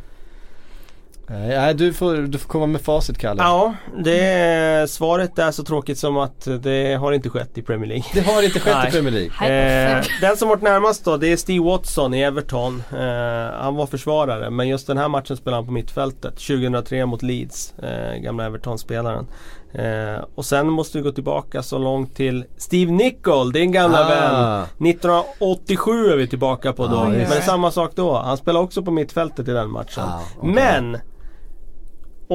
[1.39, 3.43] nej, du, får, du får komma med facit Kalle.
[3.43, 3.73] Ja,
[4.03, 8.05] det är, svaret är så tråkigt som att det har inte skett i Premier League.
[8.13, 8.87] Det har inte skett Nej.
[8.87, 9.95] i Premier League.
[9.97, 12.83] Eh, den som varit närmast då det är Steve Watson i Everton.
[12.91, 16.33] Eh, han var försvarare men just den här matchen spelade han på mittfältet.
[16.39, 19.27] 2003 mot Leeds, eh, gamla Everton-spelaren.
[19.73, 24.09] Eh, och sen måste vi gå tillbaka så långt till Steve Nichol, din gamla Ah.
[24.09, 24.65] vän.
[24.89, 26.95] 1987 är vi tillbaka på då.
[26.97, 27.41] Ah, Men det är det.
[27.41, 28.17] samma sak då.
[28.17, 30.03] Han spelade också på mittfältet i den matchen.
[30.03, 30.53] Ah, okej.
[30.53, 30.97] Men!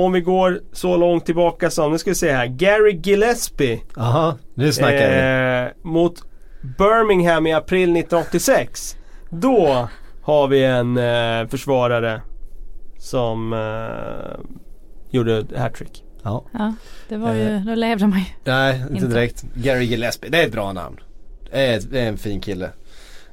[0.04, 2.46] Om vi går så långt tillbaka som, nu ska vi se här.
[2.46, 3.80] Gary Gillespie.
[3.96, 5.66] Jaha, nu snackar vi.
[5.84, 6.14] Eh, mot
[6.78, 8.96] Birmingham i april 1986.
[9.30, 9.88] Då
[10.22, 12.22] har vi en eh, försvarare
[12.98, 14.40] som eh,
[15.10, 16.04] gjorde hattrick.
[16.22, 16.44] Ja.
[16.52, 16.74] Ja,
[17.08, 17.60] det var ju, Eh.
[17.66, 18.24] då levde man ju.
[18.44, 19.06] Nej, inte Inte.
[19.06, 19.44] direkt.
[19.54, 20.96] Gary Gillespie, det är ett bra namn.
[21.50, 22.70] Det är, det är en fin kille.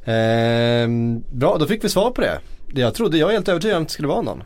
[0.05, 2.39] Ehm, bra, då fick vi svar på det.
[2.74, 4.43] Jag trodde, jag är helt övertygad om att det skulle vara någon.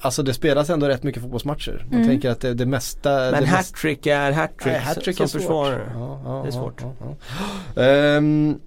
[0.00, 1.84] Alltså det spelas ändå rätt mycket fotbollsmatcher.
[1.90, 2.08] Man Mm.
[2.08, 3.30] tänker att det, det mesta...
[3.30, 5.40] Men hattrick är hattrick hattrick som svårt.
[5.40, 5.90] försvarare.
[5.94, 6.82] Ja, ja, Det är svårt.
[6.82, 7.16] Ja,
[7.74, 7.82] ja.
[7.82, 8.58] Ehm,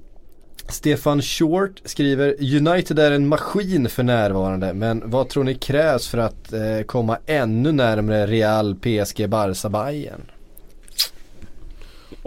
[0.69, 6.17] Stefan Short skriver United är en maskin för närvarande men vad tror ni krävs för
[6.17, 10.21] att eh, komma ännu närmare Real, PSG, Barca, Bayern?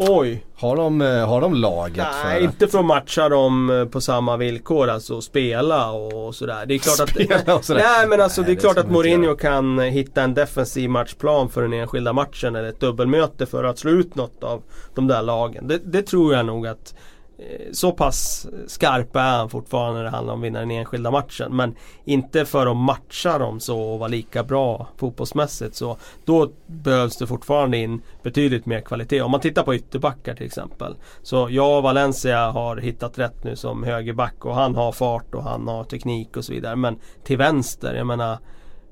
[0.03, 0.45] Oj!
[0.55, 4.01] Har de, eh, har de laget Nej, för inte för att matcha dem eh, på
[4.01, 4.89] samma villkor.
[4.89, 6.67] Alltså spela och sådär.
[6.67, 7.11] Det är klart att...
[7.11, 7.83] Spela och sådär.
[7.83, 11.49] Nej men alltså Nej, det är det klart att Mourinho kan hitta en defensiv matchplan
[11.49, 14.63] för den enskilda matchen eller ett dubbelmöte för att slå ut något av
[14.95, 15.69] de där lagen.
[15.69, 16.95] Det, det tror jag nog att
[17.41, 21.11] Eh, så pass skarp är han fortfarande när det handlar om att vinna den enskilda
[21.11, 21.57] matchen.
[21.57, 21.75] Men
[22.05, 25.75] inte för att matcha dem så och vara lika bra fotbollsmässigt.
[25.75, 29.21] Så då behövs det fortfarande in betydligt mer kvalitet.
[29.23, 30.97] Om man tittar på ytterbackar till exempel.
[31.23, 35.43] Så jag och Valencia har hittat rätt nu som högerback och han har fart och
[35.43, 36.77] han har teknik och så vidare.
[36.77, 38.33] Men till vänster, jag menar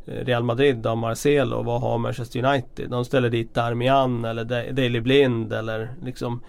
[0.07, 2.91] eh, Real Madrid och Marcelo, vad har Manchester United?
[2.91, 6.41] De ställer dit Darmian eller Da- Daley Blind eller liksom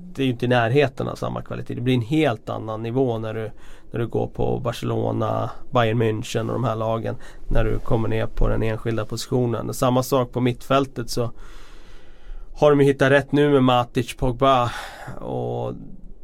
[0.00, 1.74] det är ju inte i närheten av samma kvalitet.
[1.74, 3.50] Det blir en helt annan nivå när du
[3.90, 7.16] När du går på Barcelona, Bayern München och de här lagen
[7.50, 9.74] När du kommer ner på den enskilda positionen.
[9.74, 11.30] Samma sak på mittfältet så
[12.54, 14.70] Har de ju hittat rätt nu med Matic, Pogba
[15.20, 15.74] och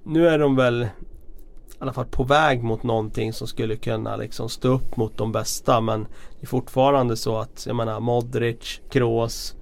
[0.04, 4.48] Nu är de väl i alla fall på väg mot någonting som skulle kunna liksom
[4.48, 9.54] stå upp mot de bästa men det är fortfarande så att jag menar Modric, Kroos,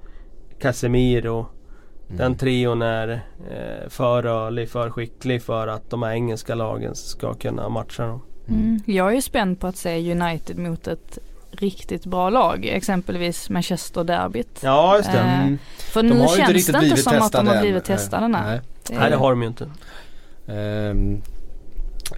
[0.60, 1.46] Casemiro
[2.16, 3.08] den trion är
[3.50, 8.20] eh, för rörlig, för skicklig för att de här engelska lagen ska kunna matcha dem.
[8.48, 8.80] Mm.
[8.86, 11.18] Jag är ju spänd på att se United mot ett
[11.50, 14.58] riktigt bra lag, exempelvis Manchester derbyt.
[14.62, 15.18] Ja just det.
[15.18, 15.58] Eh, Mm.
[15.78, 18.28] För De nu har ju inte känns det inte som att de har blivit testade.
[18.28, 18.42] Nej.
[18.46, 18.60] Nej.
[18.88, 19.70] Det- Nej det har de ju inte.
[20.46, 21.22] Ehm,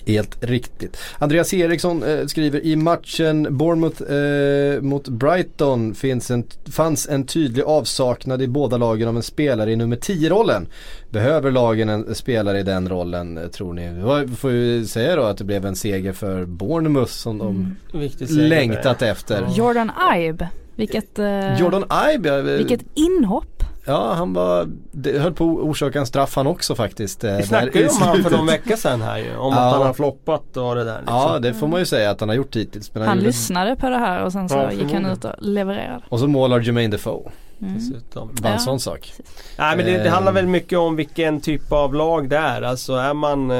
[0.06, 0.96] helt riktigt.
[1.18, 7.62] Andreas Eriksson eh, skriver i matchen Bournemouth eh, mot Brighton finns en, fanns en tydlig
[7.62, 10.66] avsaknad i båda lagen av en spelare i nummer 10-rollen.
[11.10, 13.88] Behöver lagen en spelare i den rollen eh, tror ni?
[14.26, 18.48] Vi får ju säga då att det blev en seger för Bournemouth som de Mm.
[18.48, 19.46] Längtat efter.
[19.56, 21.84] Jordan Ibe, vilket, eh, Jordan
[22.14, 23.53] Ibe, eh, vilket inhopp.
[23.86, 27.24] Ja han var, det höll på att orsaka en straff han också faktiskt.
[27.24, 29.36] eh, Vi snackade ju om han för någon vecka sedan här ju.
[29.36, 29.60] Om Ja.
[29.68, 30.98] att han har floppat och det där.
[30.98, 31.16] Liksom.
[31.16, 32.94] Ja det får man ju säga att han har gjort hittills.
[32.94, 35.32] Men Han gjorde- lyssnade på det här och sen så Ja, gick han ut och
[35.38, 36.02] levererade.
[36.08, 37.30] Och så målar Jermaine Defoe.
[37.60, 37.74] Mm.
[37.74, 38.30] Dessutom.
[38.42, 38.58] Bara en Ja.
[38.58, 39.12] sån sak.
[39.58, 40.12] Nej men det, det Ehm.
[40.12, 42.62] handlar väl mycket om vilken typ av lag det är.
[42.62, 43.56] Alltså är man, eh,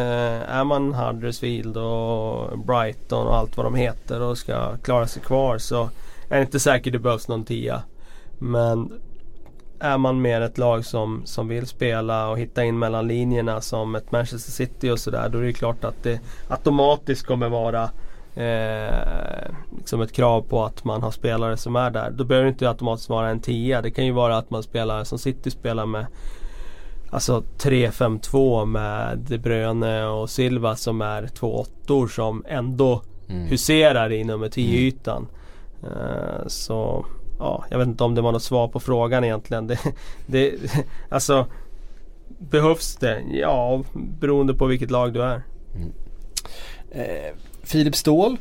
[0.56, 5.58] är man Huddersfield och Brighton och allt vad de heter och ska klara sig kvar
[5.58, 5.88] så
[6.30, 7.82] är det inte säkert det behövs någon tia.
[8.38, 8.92] Men
[9.84, 13.94] är man mer ett lag som, som vill spela och hitta in mellan linjerna som
[13.94, 15.28] ett Manchester City och sådär.
[15.28, 17.82] Då är det klart att det automatiskt kommer vara
[18.34, 22.10] eh, liksom ett krav på att man har spelare som är där.
[22.10, 23.82] Då behöver det inte automatiskt vara en tia.
[23.82, 26.06] Det kan ju vara att man spelar som City spelar med
[27.10, 33.46] Alltså 3-5-2 med De Bruyne och Silva som är två åttor som ändå Mm.
[33.46, 35.26] huserar i nummer 10-ytan.
[35.82, 37.06] Eh, så
[37.38, 39.66] ja, jag vet inte om det var något svar på frågan egentligen.
[39.66, 39.78] Det,
[40.26, 40.54] det,
[41.08, 41.46] alltså
[42.38, 43.22] Behövs det?
[43.32, 43.82] Ja,
[44.20, 45.42] beroende på vilket lag du är.
[46.90, 48.36] Eh, Filip Ståhl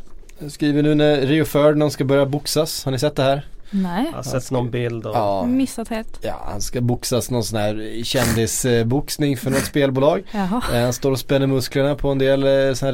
[0.50, 2.86] skriver nu när Rio Ferdinand ska börja boxas.
[2.86, 3.46] Har ni sett det här?
[3.72, 5.46] Nej, Jag har sett någon bild och Ja.
[5.46, 6.20] missat helt.
[6.22, 10.24] Ja, han ska boxas någon sån här kändisboxning för något spelbolag.
[10.32, 10.62] Jaha.
[10.74, 12.94] Eh, Han står och spänner musklerna på en del eh, såna här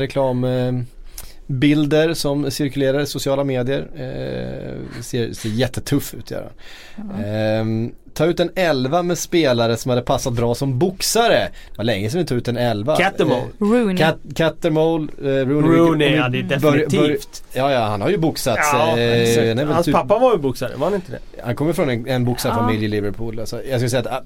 [1.49, 3.87] reklambilder som cirkulerar i sociala medier.
[3.95, 6.49] Eh, ser, ser jättetuff ut gör
[6.95, 7.23] han.
[7.25, 11.49] Ehm, ta ut en 11 med spelare som hade passat bra som boxare.
[11.71, 12.95] Det var länge sedan vi tog ut en 11.
[12.95, 13.37] Cattermole.
[13.37, 13.97] Eh, Rooney.
[13.97, 15.77] Cat, Cattermole, eh, Rooney.
[15.77, 16.91] Rooney, ja det är definitivt.
[16.91, 17.17] bör-
[17.53, 18.69] ja, ja, han har ju boxats.
[18.73, 21.19] Ja, eh, Hans typ- pappa var ju boxare, var han inte det?
[21.43, 23.39] Han kommer från en, en boxarfamilj i Liverpool.
[23.39, 24.23] Alltså, jag skulle säga att ah,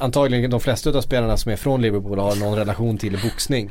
[0.00, 3.70] antagligen de flesta av spelarna som är från Liverpool har någon relation till boxning.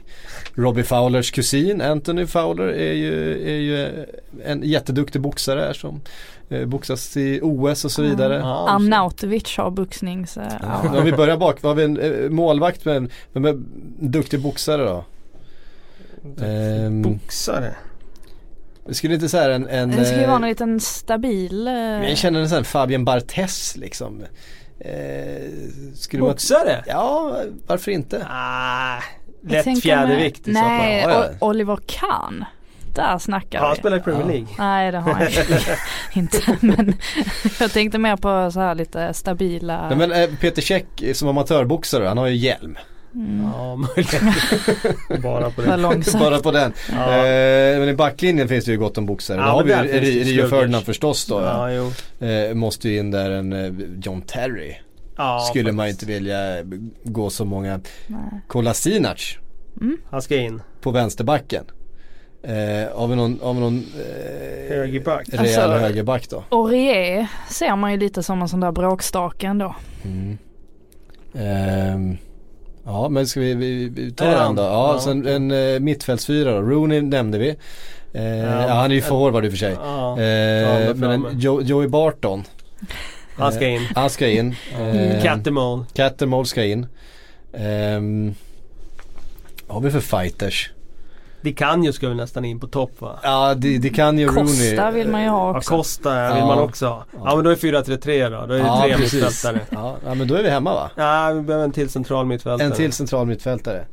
[0.55, 4.05] Robbie Fowlers kusin Anthony Fowler är ju, är ju
[4.45, 6.01] en jätteduktig boxare som
[6.49, 8.35] eh, boxas i OS och så vidare.
[8.35, 10.97] Ja, Arnautovic har boxning så Ja.
[10.97, 13.65] Om vi börjar bak, har vi en eh, målvakt med en, med en
[13.99, 15.05] duktig boxare då?
[16.41, 17.75] Ehm, Boxare.
[18.91, 22.09] skulle inte säga en, en Det skulle ju eh, vara en liten stabil eh, men
[22.09, 24.23] jag känner en sån här Fabien Barthez liksom.
[24.85, 25.51] Eh,
[25.95, 26.83] skulle man, Boxare?
[26.87, 28.25] ja, varför inte?
[28.29, 28.97] Ah,
[29.43, 30.51] lätt fjädervikt i.
[30.51, 31.09] Nej, Ja,
[31.39, 31.47] ja.
[31.47, 32.45] Oliver Kahn.
[32.95, 33.79] Där snackar Ja, han vi.
[33.79, 34.27] spelar i Premier Ja.
[34.27, 34.47] League.
[34.57, 35.27] Nej det har han
[36.13, 36.57] inte.
[36.59, 36.93] Men
[37.59, 39.87] jag tänkte mer på så här lite stabila.
[39.89, 42.77] Nej, men eh, Peter Käck som amatörboxare, han har ju hjälm.
[43.15, 44.33] Mm, Ja, möjligen.
[45.23, 46.23] Bara på långsamt.
[46.23, 46.73] Bara på den.
[46.91, 47.17] Ja.
[47.17, 49.37] Eh, men i backlinjen finns det ju gott om boxare.
[49.37, 50.47] Ja, Då har vi ju Rio.
[50.47, 51.41] Ferdinand förstås då.
[51.41, 51.71] Ja.
[51.71, 52.27] Ja, jo.
[52.27, 53.71] Eh, måste ju in där en eh,
[54.03, 54.75] John Terry.
[55.17, 56.01] Ja, Skulle man faktiskt.
[56.01, 56.63] inte vilja
[57.03, 57.79] gå så många.
[58.47, 59.37] Kolasinac
[60.09, 60.61] Han ska in.
[60.81, 61.63] på vänsterbacken.
[62.43, 65.29] Eh, har vi någon, har vi någon eh, Högerback.
[65.29, 66.43] rejäl Alltså- högerback då?
[66.49, 69.75] Aurier ser man ju lite som en sån där bråkstake ändå.
[70.03, 70.37] Mm.
[71.35, 72.17] Ehm,
[72.91, 74.61] ja men ska vi, vi, vi Ja, den då.
[74.63, 74.99] Ja, ja.
[75.01, 76.61] sen en uh, mittfältsfyra då.
[76.61, 77.49] Rooney nämnde vi.
[78.13, 78.67] Eh, ja.
[78.67, 78.73] Ja.
[78.73, 79.73] han är ju forward i och för sig.
[79.83, 82.43] Ja, Eh, men en jo, Joey Barton.
[83.35, 83.81] han ska Eh, in.
[83.95, 84.55] Han ska in.
[84.79, 85.83] Eh, Cattermole.
[85.93, 86.87] Cattermole ska in.
[87.53, 88.35] Ehm,
[89.67, 90.71] vad har vi för fighters?
[91.43, 93.19] Det kan ju ska väl nästan in på topp va?
[93.23, 94.45] Ja det, det kan ju Rooney.
[94.69, 95.69] Costa vill man ju ha Ja, också.
[95.77, 96.45] Costa vill Ja.
[96.47, 97.05] man också ha.
[97.23, 98.45] Ja men då är 4-3-3 då.
[98.45, 99.13] Då är det Ja, tre precis.
[99.23, 99.59] mittfältare.
[99.69, 100.91] Ja, ja men då är vi hemma va?
[100.95, 102.67] Ja vi behöver en till central mittfältare.
[102.67, 103.85] En till central mittfältare.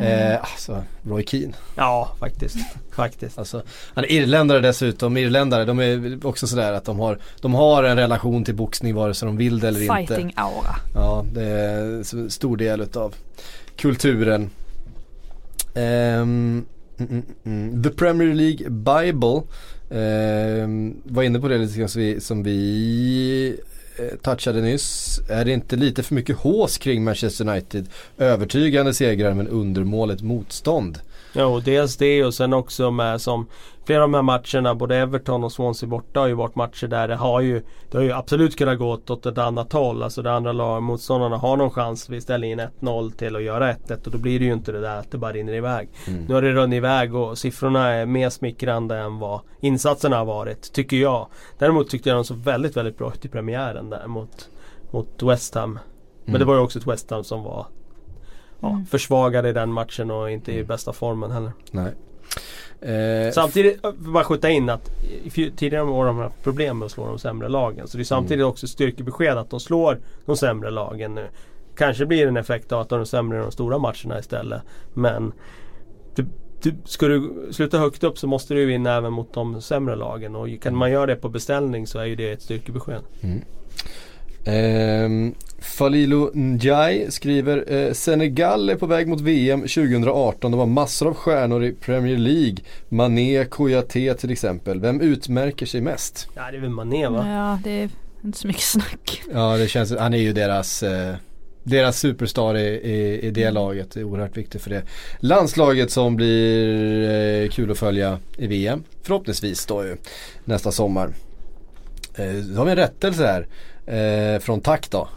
[0.00, 1.52] Eh, Eh, alltså Roy Keane.
[1.76, 2.56] Ja faktiskt.
[2.92, 3.38] Faktiskt.
[3.38, 3.62] Alltså,
[3.94, 5.16] han är irländare dessutom.
[5.16, 9.14] Irländare de är också sådär att de har, de har en relation till boxning vare
[9.14, 9.94] sig de vill det eller inte.
[9.94, 10.76] Fighting aura.
[10.94, 11.78] Ja, det är
[12.18, 13.14] en stor del utav
[13.76, 14.50] kulturen.
[15.74, 16.64] Ehm,
[16.98, 17.82] Mm, mm, mm.
[17.82, 19.42] The Premier League Bible
[19.90, 20.68] eh,
[21.04, 23.56] var inne på det lite grann som vi, som vi
[23.98, 25.20] eh, touchade nyss.
[25.28, 27.88] Är det inte lite för mycket hås kring Manchester United?
[28.18, 30.98] Övertygande segrar men undermåligt motstånd.
[31.38, 33.46] Jo, dels det och sen också med som
[33.86, 37.08] Flera av de här matcherna, både Everton och Swansea borta har ju varit matcher där
[37.08, 40.02] det har ju Det har ju absolut kunnat gå åt ett annat håll.
[40.02, 42.08] Alltså det andra lag, motståndarna har någon chans.
[42.08, 44.80] Vi ställer in 1-0 till att göra 1-1 och då blir det ju inte det
[44.80, 45.88] där att det bara rinner iväg.
[46.28, 50.72] Nu har det runnit iväg och siffrorna är mer smickrande än vad insatserna har varit,
[50.72, 51.28] tycker jag.
[51.58, 54.50] Däremot tyckte jag de såg väldigt, väldigt bra ut i premiären där mot,
[54.90, 55.72] mot West Ham.
[56.24, 56.38] Men Mm.
[56.38, 57.66] det var ju också ett West Ham som var
[58.60, 58.86] ja, Mm.
[58.86, 61.52] försvagade i den matchen och inte i bästa formen heller.
[61.70, 61.92] Nej.
[62.80, 64.90] Eh, Samtidigt, bara skjuta in att
[65.56, 67.88] tidigare år har de haft problem med att slå de sämre lagen.
[67.88, 68.48] Så det är samtidigt Mm.
[68.50, 71.26] också styrkebesked att de slår de sämre lagen nu.
[71.76, 74.62] Kanske blir det en effekt av att de är sämre i de stora matcherna istället.
[74.94, 75.32] Men
[76.14, 76.26] du,
[76.62, 80.36] du, ska du sluta högt upp så måste du vinna även mot de sämre lagen.
[80.36, 83.00] Och kan man göra det på beställning så är ju det ett styrkebesked.
[84.44, 90.50] Ehm, Falilo Njai skriver eh, Senegal är på väg mot VM 2018.
[90.50, 92.56] Det var massor av stjärnor i Premier League.
[92.88, 94.80] Mané, Kouyaté till exempel.
[94.80, 96.28] Vem utmärker sig mest?
[96.34, 97.28] Ja det är väl Mané va?
[97.28, 97.88] Ja, det är
[98.24, 99.22] inte så mycket snack.
[99.32, 101.14] Ja det känns, han är ju deras eh,
[101.62, 103.90] deras superstar i, i, i det laget.
[103.90, 104.82] Det är oerhört viktigt för det.
[105.18, 108.82] Landslaget som blir eh, kul att följa i VM.
[109.02, 109.96] Förhoppningsvis då ju
[110.44, 111.14] nästa sommar.
[112.14, 113.46] Eh, då har vi en rättelse här.
[114.34, 115.08] Eh, från Tack då.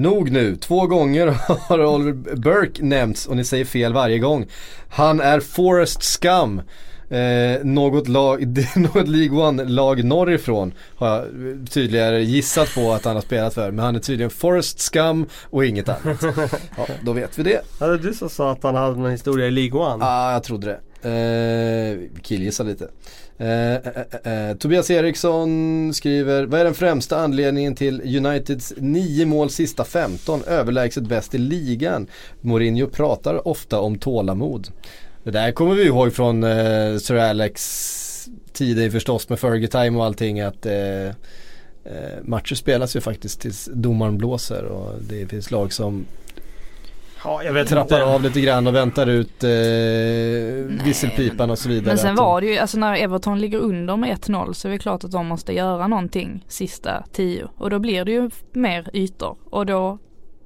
[0.00, 1.26] Nog nu, två gånger
[1.68, 4.46] har Oliver Burke nämnts och ni säger fel varje gång.
[4.88, 6.62] Han är Forest Scum.
[7.10, 8.46] Eh, något, lag,
[8.76, 11.26] något League One-lag norrifrån har jag
[11.70, 13.70] tydligare gissat på att han har spelat för.
[13.70, 16.22] Men han är tydligen Forest Scum och inget annat.
[16.76, 17.60] Ja, då vet vi det.
[17.80, 20.04] Ja, det du som sa att han hade någon historia i League One.
[20.04, 20.80] Ja, ah, jag trodde det.
[21.02, 22.88] Eh, killgissa lite.
[23.38, 28.72] Eh eh, eh, eh, eh, Tobias Eriksson skriver, vad är den främsta anledningen till Uniteds
[28.76, 30.42] nio mål sista 15?
[30.46, 32.06] Överlägset bäst i ligan.
[32.40, 34.68] Mourinho pratar ofta om tålamod.
[35.24, 37.90] Det där kommer vi ihåg från eh, Sir Alex
[38.52, 41.12] tider förstås med Fergie-time och allting att eh, eh,
[42.22, 46.06] matcher spelas ju faktiskt tills domaren blåser och det finns lag som
[47.24, 48.04] Ja, jag vet trappar inte.
[48.14, 49.50] av lite grann och väntar ut eh,
[50.84, 51.86] visselpipan och så vidare.
[51.86, 54.78] Men sen var det ju, alltså när Everton ligger under med 1-0 så är det
[54.78, 59.36] klart att de måste göra någonting sista 10 och då blir det ju mer ytor
[59.50, 59.98] och då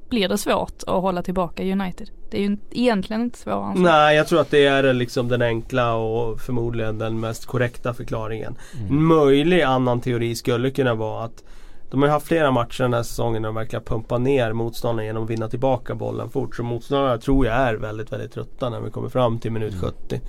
[0.09, 2.11] blir det svårt att hålla tillbaka United.
[2.31, 3.83] Det är ju inte- egentligen inte svårare än så.
[3.83, 8.57] Nej, jag tror att det är liksom den enkla och förmodligen den mest korrekta förklaringen.
[8.81, 8.87] Mm.
[8.93, 11.45] En möjlig annan teori skulle kunna vara att
[11.95, 15.07] de har ju haft flera matcher den här säsongen där de verkligen pumpar ner motståndaren
[15.07, 16.57] genom att vinna tillbaka bollen fort.
[16.57, 20.21] Så motståndarna tror jag är väldigt, väldigt trötta när vi kommer fram till minut 70.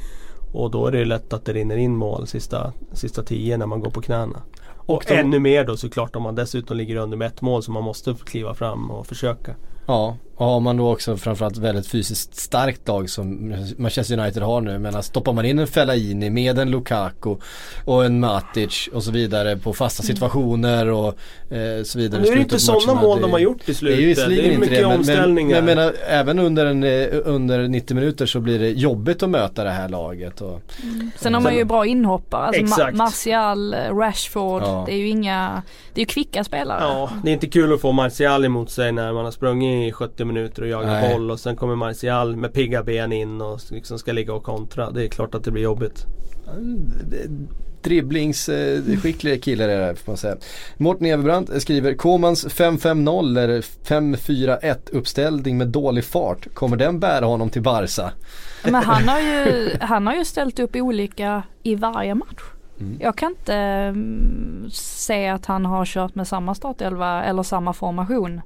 [0.53, 3.65] Och då är det ju lätt att det rinner in mål sista, sista tio när
[3.65, 4.41] man går på knäna.
[4.75, 7.71] Och, de- ännu mer då såklart om man dessutom ligger under med ett mål så
[7.71, 9.55] man måste kliva fram och försöka.
[9.85, 14.61] Ja, och har man då också framförallt väldigt fysiskt starkt lag som Manchester United har
[14.61, 14.79] nu.
[14.79, 17.35] Men stoppar man in en Fellaini med en Lukaku
[17.85, 21.07] och en Matic och så vidare på fasta situationer och
[21.53, 22.21] eh, så vidare.
[22.21, 23.99] Men nu är det inte sådana mål de har gjort i Det är slutet.
[24.01, 27.07] ju visserligen det är inte mycket det men, men, men menar även under, en, eh,
[27.25, 30.41] under 90 minuter så blir det jobbigt att möta det här laget.
[30.41, 30.61] Och,
[31.17, 32.97] Sen har man ju bra inhoppare, alltså Ma- Exakt.
[32.97, 34.63] Martial, eh, Rashford.
[34.63, 34.83] Ja.
[34.87, 35.63] Det är ju inga,
[35.93, 36.79] det är ju kvicka spelare.
[36.81, 39.91] Ja, det är inte kul att få Martial emot sig när man har sprungit i
[39.91, 41.13] 70 minuter och jagat Nej.
[41.13, 44.91] boll och sen kommer Martial med pigga ben in och liksom ska ligga och kontra.
[44.91, 46.05] Det är klart att det blir jobbigt.
[47.81, 50.35] dribblingsskicklig kille är det här, får man säga.
[50.77, 56.47] Mårten Everbrant skriver Komans 5-5-0 eller 5-4-1 uppställning med dålig fart.
[56.53, 58.11] Kommer den bära honom till Barca?
[58.63, 62.41] Men han har ju, han har ju ställt upp olika i varje match.
[62.79, 62.97] Mm.
[63.01, 68.41] Jag kan inte mm, se att han har kört med samma startelva eller samma formation.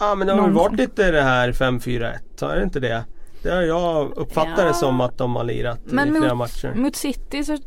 [0.00, 3.04] Ja men det har väl varit lite det här 5-4-1, är det inte det?
[3.42, 4.64] Det har jag uppfattat Ja.
[4.64, 6.74] det som att de har lirat Men i flera mot, matcher.
[6.74, 7.58] mot City så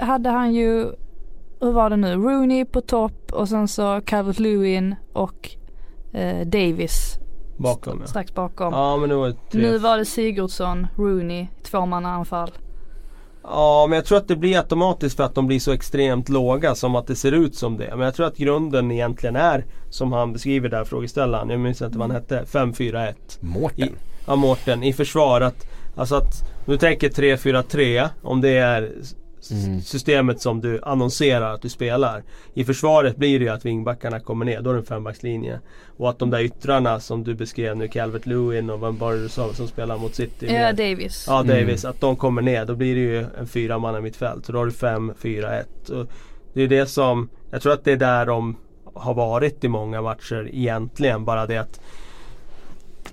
[0.00, 0.92] hade han ju,
[1.60, 5.50] hur var det nu, Rooney på topp och sen så Calvert Lewin och
[6.12, 7.18] eh, Davis
[7.56, 8.06] Bakom ja.
[8.06, 8.72] strax bakom.
[8.72, 9.62] Ja men det var tre.
[9.62, 12.50] Nu var det Sigurdsson, Rooney, tvåmannaanfall.
[13.44, 16.74] Ja men jag tror att det blir automatiskt för att de blir så extremt låga
[16.74, 17.88] som att det ser ut som det.
[17.90, 21.50] Men jag tror att grunden egentligen är som han beskriver där frågeställaren.
[21.50, 22.44] Jag minns inte vad han hette.
[22.44, 23.14] 5-4-1.
[23.40, 23.88] Mårten?
[23.88, 23.92] I-
[24.26, 25.66] Ja Mårten, i försvar att
[25.96, 28.90] Alltså att du tänker 3-4-3 om det är
[29.50, 29.80] Mm.
[29.80, 32.22] systemet som du annonserar att du spelar.
[32.54, 35.60] I försvaret blir det ju att vingbackarna kommer ner, då är det en fembackslinje.
[35.96, 39.22] Och att de där yttrarna som du beskrev nu, Calvert Lewin och vem var det
[39.22, 40.46] du sa som spelar mot City?
[40.46, 41.24] Ja, med- Davis.
[41.28, 41.56] Ja, Mm.
[41.56, 41.84] Davis.
[41.84, 42.64] Att de kommer ner.
[42.64, 44.46] Då blir det ju en fyra man mittfält.
[44.46, 45.90] Så då har du 5-4-1.
[45.90, 46.06] Och
[46.52, 48.56] Det är det som, jag tror att det är där de
[48.94, 51.24] har varit i många matcher egentligen.
[51.24, 51.80] Bara det att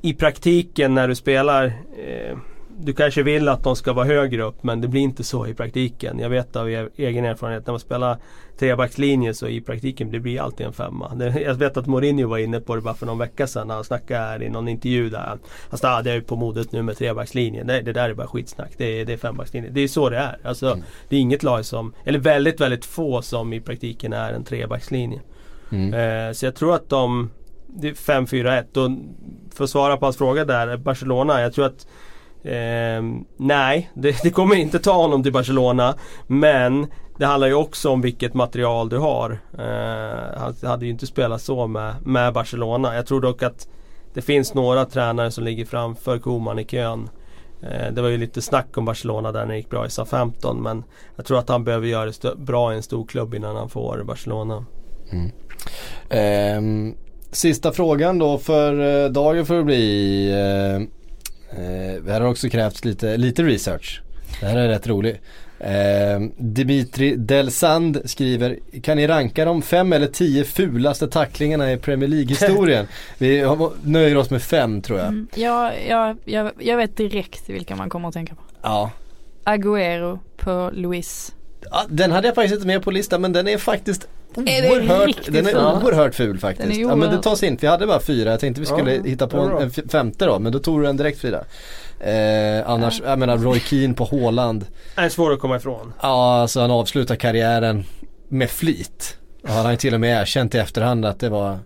[0.02, 2.38] i praktiken när du spelar eh,
[2.84, 5.54] du kanske vill att de ska vara högre upp men det blir inte så i
[5.54, 6.20] praktiken.
[6.20, 8.18] Jag vet av egen erfarenhet när man spelar
[8.60, 11.16] trebackslinje så i praktiken det blir alltid en femma.
[11.16, 13.76] Det, jag vet att Mourinho var inne på det bara för någon vecka sedan när
[13.76, 15.18] han snackade i någon intervju där.
[15.20, 17.68] Han alltså, ah, det är ju på modet nu med trebackslinjen.
[17.68, 18.72] Det, det där är bara skitsnack.
[18.78, 19.70] Det, är- det är fembackslinje.
[19.70, 20.38] Det är så det är.
[20.44, 20.78] Alltså,
[21.10, 25.20] Det är inget lag som, eller väldigt väldigt få som i praktiken är en trebackslinje.
[25.72, 25.94] Mm.
[26.28, 27.30] Eh, så jag tror att de
[27.68, 28.92] det är 5-4-1 och
[29.56, 31.88] för att svara på hans fråga där, Barcelona, jag tror att
[32.44, 33.04] eh,
[33.38, 35.96] Nej, det, det kommer inte ta honom till Barcelona
[36.28, 36.88] Men
[37.18, 39.40] det handlar ju också om vilket material du har.
[39.58, 42.96] Eh, han hade ju inte spelat så med, med Barcelona.
[42.96, 43.68] Jag tror dock att
[44.14, 47.10] det finns några tränare som ligger framför Koman i kön.
[47.62, 50.62] Eh, det var ju lite snack om Barcelona där när det gick bra i SA-15
[50.62, 50.84] men
[51.16, 53.70] jag tror att han behöver göra det stö- bra i en stor klubb innan han
[53.70, 54.66] får Barcelona.
[55.12, 55.32] Mm.
[56.10, 56.96] Ehm,
[57.32, 60.32] sista frågan då för eh, dagen får det bli.
[60.32, 60.99] Eh,
[61.52, 64.02] Eh, det här har också krävts lite, lite research.
[64.40, 65.18] Det här är rätt roligt.
[65.60, 72.08] Eh, Dimitri Delsand skriver, kan ni ranka de fem eller tio fulaste tacklingarna i Premier
[72.10, 72.88] League-historien?
[73.18, 75.08] Vi har- nöjer oss med fem tror jag.
[75.08, 75.28] Mm.
[75.36, 78.42] Jag, jag, jag, jag vet direkt vilka man kommer att tänka på.
[78.62, 78.92] Ja.
[79.44, 81.34] Agüero på Luis.
[81.72, 81.86] ja.
[81.90, 85.56] Den hade jag faktiskt inte med på listan men den är faktiskt oerhört, den är
[85.84, 86.70] oerhört ful faktiskt.
[86.70, 88.32] Den är ja men det oerhört- tas in, för jag hade bara fyra.
[88.32, 90.88] Jag tänkte vi skulle Ja, hitta på en, en femte då, men då tog du
[90.88, 91.44] en direkt fyra.
[92.00, 94.66] Eh, annars, jag menar Roy Keane på Haaland.
[94.96, 95.94] Det är svårt att komma ifrån.
[96.02, 97.84] Ja, alltså han avslutar karriären
[98.28, 99.18] med flit.
[99.44, 101.60] Och han har ju till och med erkänt i efterhand att det var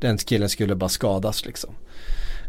[0.00, 1.70] den killen skulle bara skadas liksom.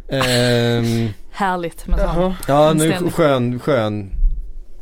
[0.09, 2.33] Ehm, Härligt med sån.
[2.47, 4.11] ja, nu skön, skön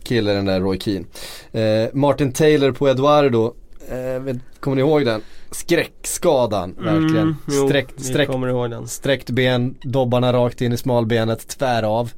[0.04, 1.06] kille den där Roy Keane.
[1.52, 3.54] Eh, Martin Taylor på Eduardo.
[3.90, 5.22] Eh, vet, kommer ni ihåg den?
[5.52, 7.18] Skräckskadan verkligen.
[7.18, 8.88] Mm, jo, Sträckt, sträckt, kommer ihåg den.
[8.88, 12.12] sträckt ben, dobbarna rakt in i smalbenet, tvär av.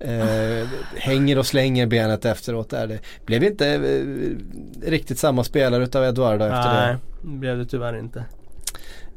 [0.00, 2.86] Eh, hänger och slänger benet efteråt där.
[2.86, 7.98] Det blev inte eh, riktigt samma spelare utav Eduardo efter Nej, det blev det tyvärr
[7.98, 8.18] inte.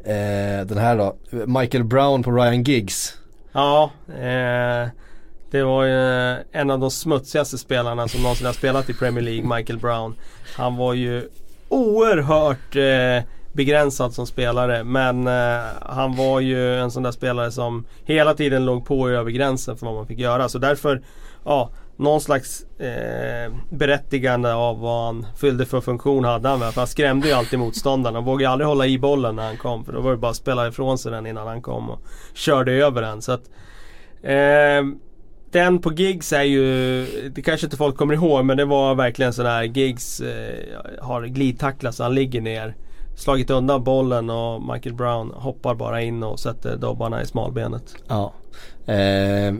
[0.03, 1.15] Eh, den här då,
[1.59, 3.17] Michael Brown på Ryan Giggs.
[3.51, 4.89] Ja, eh,
[5.51, 9.23] det var ju eh, en av de smutsigaste spelarna som någonsin har spelat i Premier
[9.23, 10.15] League, Michael Brown.
[10.55, 11.29] Han var ju
[11.70, 17.86] oerhört eh, begränsad som spelare men eh, han var ju en sån där spelare som
[18.03, 20.49] hela tiden låg på över gränsen för vad man fick göra.
[20.49, 21.01] Så därför,
[21.45, 26.72] ja, någon slags eh, berättigande av vad han fyllde för funktion hade han väl.
[26.72, 28.18] För han skrämde ju alltid motståndarna.
[28.18, 29.86] Han vågade aldrig hålla i bollen när han kom.
[29.86, 31.99] För då var det bara att spela ifrån sig den innan han kom och
[32.34, 33.22] körde över den.
[33.22, 33.49] Så att,
[34.24, 34.84] eh,
[35.56, 39.34] den på gigs är ju, det kanske inte folk kommer ihåg men det var verkligen
[39.34, 42.76] sån här gigs eh, har glidtacklat så han ligger ner.
[43.18, 47.95] Slagit undan bollen och Michael Brown hoppar bara in och sätter dobbarna i smalbenet.
[48.08, 48.34] Ja.
[48.93, 49.53] Eh,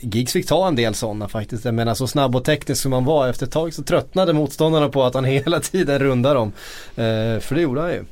[0.00, 1.64] Giggs fick ta en del sådana faktiskt.
[1.64, 4.88] Jag menar så snabb och teknisk som han var efter ett tag så tröttnade motståndarna
[4.88, 6.52] på att han hela tiden rundar dem.
[6.96, 8.04] Eh, för det gjorde han ju.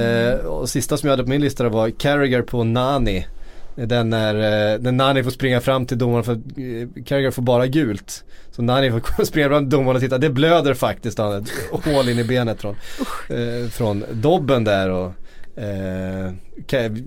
[0.00, 3.26] Eh, och sista som jag hade på min lista var Carragher på Nani.
[3.76, 7.42] Den när, eh, när Nani får springa fram till domaren för att eh, Carragher får
[7.42, 8.24] bara gult.
[8.50, 10.18] Så Nani får springa fram till domaren och titta.
[10.18, 11.18] Det blöder faktiskt.
[11.18, 11.50] Han ett
[11.84, 12.76] hål in i benet från,
[13.28, 14.90] eh, från dobben där.
[14.90, 15.12] Och,
[15.58, 16.32] eh,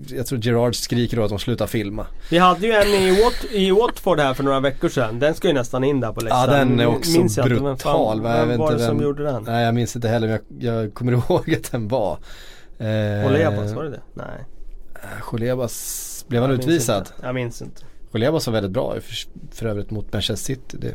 [0.08, 2.06] jag tror Gerard skriker då att de slutar filma.
[2.30, 5.18] Vi hade ju en i, Wat i Watford här för några veckor sedan.
[5.18, 6.40] Den ska ju nästan in där på listan.
[6.40, 7.78] Ja den är också Minns jag inte, vem brutal.
[8.22, 9.42] fan- Vem var det inte som vem- gjorde den?
[9.42, 12.18] Nej jag minns inte heller men jag, jag kommer ihåg att den var.
[12.78, 14.00] Eh, Olebas, var det det?
[14.14, 14.26] Nej.
[15.20, 16.98] Cholebas, blev han Jag utvisad?
[16.98, 17.12] inte.
[17.22, 17.82] Jag minns inte.
[18.12, 19.14] Cholebas var väldigt bra för,
[19.56, 20.76] för övrigt mot Manchester City.
[20.80, 20.94] Det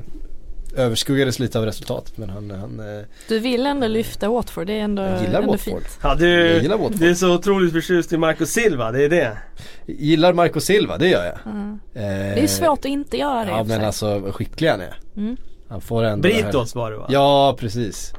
[0.82, 4.80] överskuggades lite av resultatet men han, han eh, Du vill ändå lyfta Watford, det är
[4.84, 5.74] ändå, Jag gillar ändå Watford.
[5.82, 6.00] fint.
[6.04, 7.00] Ja, Jag du, gillar Watford.
[7.00, 9.38] du är så otroligt förtjust i Marco Silva, det är det.
[9.86, 11.54] gillar Marco Silva, det gör jag.
[11.54, 11.80] Mm.
[11.94, 12.02] Eh,
[12.36, 13.86] Det är svårt att inte göra det Ja men sig.
[13.86, 14.96] alltså vad skicklig han är.
[15.18, 15.38] Mm.
[15.70, 17.06] Han får ändå Britos var det va?
[17.10, 18.14] Ja precis.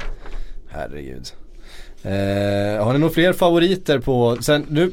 [0.68, 1.26] Herregud.
[2.02, 4.92] Eh, har ni några fler favoriter på, sen nu,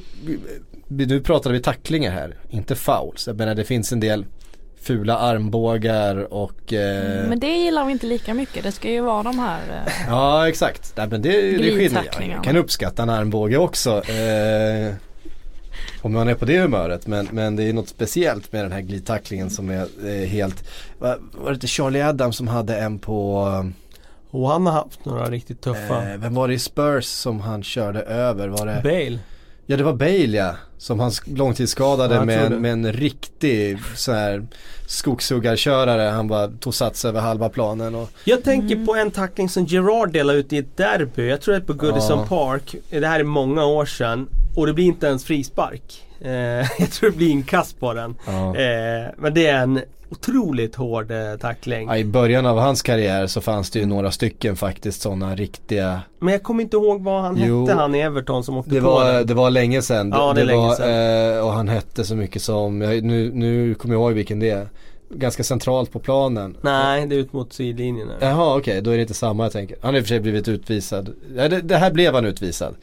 [0.92, 3.28] nu pratade vi tacklingar här, inte fouls.
[3.28, 4.26] Jag menar det finns en del
[4.82, 8.64] fula armbågar och eh, Men det gillar vi inte lika mycket.
[8.64, 12.06] Det ska ju vara de här eh, Ja exakt, Nej, men det, det är skillnad.
[12.20, 14.10] Jag, kan uppskatta en armbåge också.
[14.10, 14.94] Eh,
[16.02, 18.82] om man är på det humöret men, men det är något speciellt med den här
[18.82, 20.70] glidtacklingen som är eh, helt
[21.00, 23.48] Var, var det inte Charlie Adams som hade en på
[24.32, 26.12] Och han har haft några riktigt tuffa.
[26.12, 28.48] eh, Vem var det i Spurs som han körde över?
[28.48, 29.20] Var det, Bale.
[29.72, 30.56] Ja det var Bale ja.
[30.78, 34.46] Som han sk- långtidsskadade Ja, med, en, med en riktig så här
[34.88, 36.10] skogshuggarkörare.
[36.10, 40.12] Han bara tog sats över halva planen och Jag tänker på en tackling som Gerard
[40.12, 41.30] delade ut i ett derby.
[41.30, 42.26] Jag tror det är på Goodison Ja.
[42.26, 42.76] Park.
[42.90, 44.28] Det här är många år sedan.
[44.56, 46.04] Och det blir inte ens frispark.
[46.22, 46.32] Eh,
[46.80, 48.16] jag tror det blir inkast på den.
[48.28, 48.56] ja.
[48.56, 51.88] Eh, men det är en otroligt hård eh, tackling.
[51.88, 56.02] Ja, I början av hans karriär så fanns det ju några stycken faktiskt sådana riktiga
[56.20, 57.62] Men jag kommer inte ihåg vad han Jo.
[57.66, 59.28] hette han i Everton som åkte Det på var, den.
[59.28, 60.10] det var länge sedan.
[60.16, 61.38] Ja, det är länge var, sedan.
[61.38, 64.68] eh, och han hette så mycket som, nu, nu kommer jag ihåg vilken det är.
[65.14, 66.58] Ganska centralt på planen.
[66.62, 68.08] Nej, det är ut mot sidlinjen.
[68.20, 69.78] Jaha okej, då är det inte samma jag tänker.
[69.82, 71.10] Han har i och för sig blivit utvisad.
[71.36, 72.76] Det, det här blev han utvisad.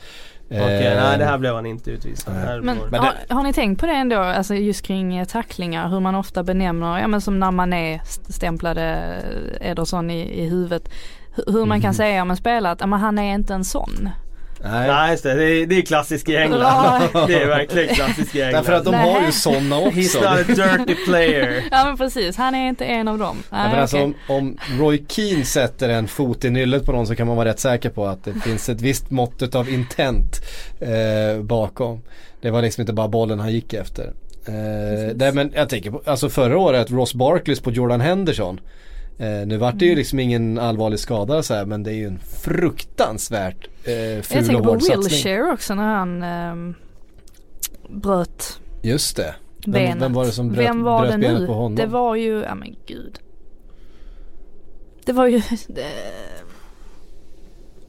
[0.51, 2.34] Okej, Eh, nej det här blev han inte utvisad.
[2.62, 5.88] Men, Men har, det- har ni tänkt på det ändå, alltså just kring eh, tacklingar,
[5.88, 8.82] hur man ofta benämner, ja men som när man är st- stämplade
[9.61, 10.88] eh, Ederson i, i huvudet.
[11.46, 11.94] Hur man kan Mhm.
[11.94, 14.09] säga om en spelare att men han är inte en sån.
[14.62, 14.88] Nej.
[14.88, 17.02] Nej just det, det är, det är klassisk i England.
[17.26, 18.62] Det är verkligen klassisk i England.
[18.64, 19.12] Därför att de Nej.
[19.12, 20.20] har ju sådana He's också.
[20.20, 21.64] not a dirty player.
[21.70, 23.36] Ja men precis, han är inte en av dem.
[23.50, 27.06] Ja, Nej, men alltså, om, om Roy Keane sätter en fot i nyllet på någon
[27.06, 30.40] så kan man vara rätt säker på att det finns ett visst mått av intent
[30.80, 32.00] eh, bakom.
[32.40, 34.12] Det var liksom inte bara bollen han gick efter.
[34.46, 38.61] Eh, nej, men jag tänker på, alltså förra året Ross Barkley på Jordan Henderson.
[39.18, 39.90] Eh, nu vart det Mm.
[39.90, 44.24] ju liksom ingen allvarlig skada så här, men det är ju en fruktansvärt eh, Jag
[44.24, 44.74] ful tänker och på.
[45.01, 46.74] Wilshire också när han ehm,
[47.89, 49.34] bröt Just det.
[49.64, 50.03] Vem, benet.
[50.03, 51.47] vem var det som bröt, Vem var bröt det benet nu?
[51.47, 51.74] på honom?
[51.74, 53.18] Det var ju, ja men gud.
[55.05, 55.86] Det var ju, det,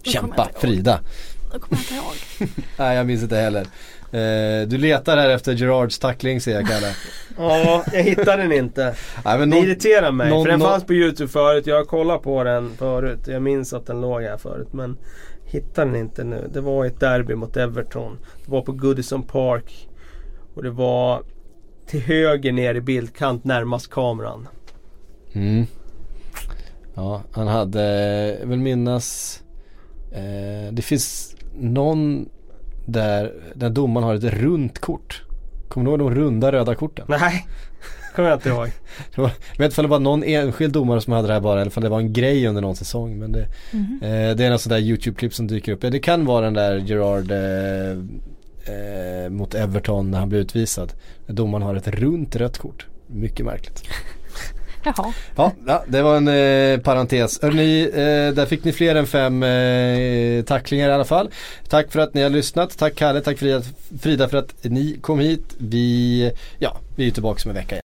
[0.06, 0.62] Nu Kämpa jag.
[0.62, 1.00] Frida.
[1.54, 2.50] jag kommer inte ihåg.
[2.78, 3.62] Nej jag minns inte heller.
[4.12, 6.94] Eh, du letar här efter Gerards tackling ser jag Kalle.
[7.38, 8.96] Ja, jag hittar den inte.
[9.26, 10.30] Nej, men Det någon, irriterar mig.
[10.30, 11.68] någon- för den någon- fanns på Youtube förut.
[11.68, 13.20] Jag har kollat på den förut.
[13.28, 14.68] Jag minns att den låg här förut.
[14.74, 14.98] Men
[15.50, 16.50] hittar den inte nu.
[16.54, 18.18] Det var ett derby mot Everton.
[18.46, 19.90] Det var på Goodison Park.
[20.54, 21.24] Och det var
[21.86, 24.48] till höger ner i bildkant närmast kameran.
[25.34, 25.66] Mm.
[26.94, 27.84] Ja, han hade,
[28.40, 29.40] jag vill minnas,
[30.12, 32.30] eh, det finns någon
[32.86, 35.24] där, där domaren har ett runt kort.
[35.68, 37.06] Kommer du ihåg de runda röda korten?
[37.10, 37.48] Nej,
[38.20, 38.72] kommer jag inte ihåg.
[39.16, 41.42] Det var, jag vet inte om det var någon enskild domare som hade det här
[41.42, 43.18] bara eller om det var en grej under någon säsong.
[43.20, 44.00] Men det, Mhm.
[44.04, 45.84] eh, det är något sånt där YouTube-klipp som dyker upp.
[45.84, 47.92] Ja, det kan vara den där Gerard eh,
[48.76, 50.94] eh, mot Everton när han blir utvisad.
[51.28, 52.86] Domaren har ett runt rött kort.
[53.08, 53.84] Mycket märkligt.
[54.86, 55.14] Jaha.
[55.36, 57.40] Ja, ja det var en eh, parentes.
[57.42, 61.30] Hörrni, eh, där fick ni fler än fem eh, tacklingar i alla fall.
[61.70, 62.78] Tack för att ni har lyssnat.
[62.78, 63.62] Tack Kalle, tack Frida,
[64.02, 65.56] Frida för att ni kom hit.
[65.58, 67.84] Vi, ja, vi är tillbaka om en vecka igen.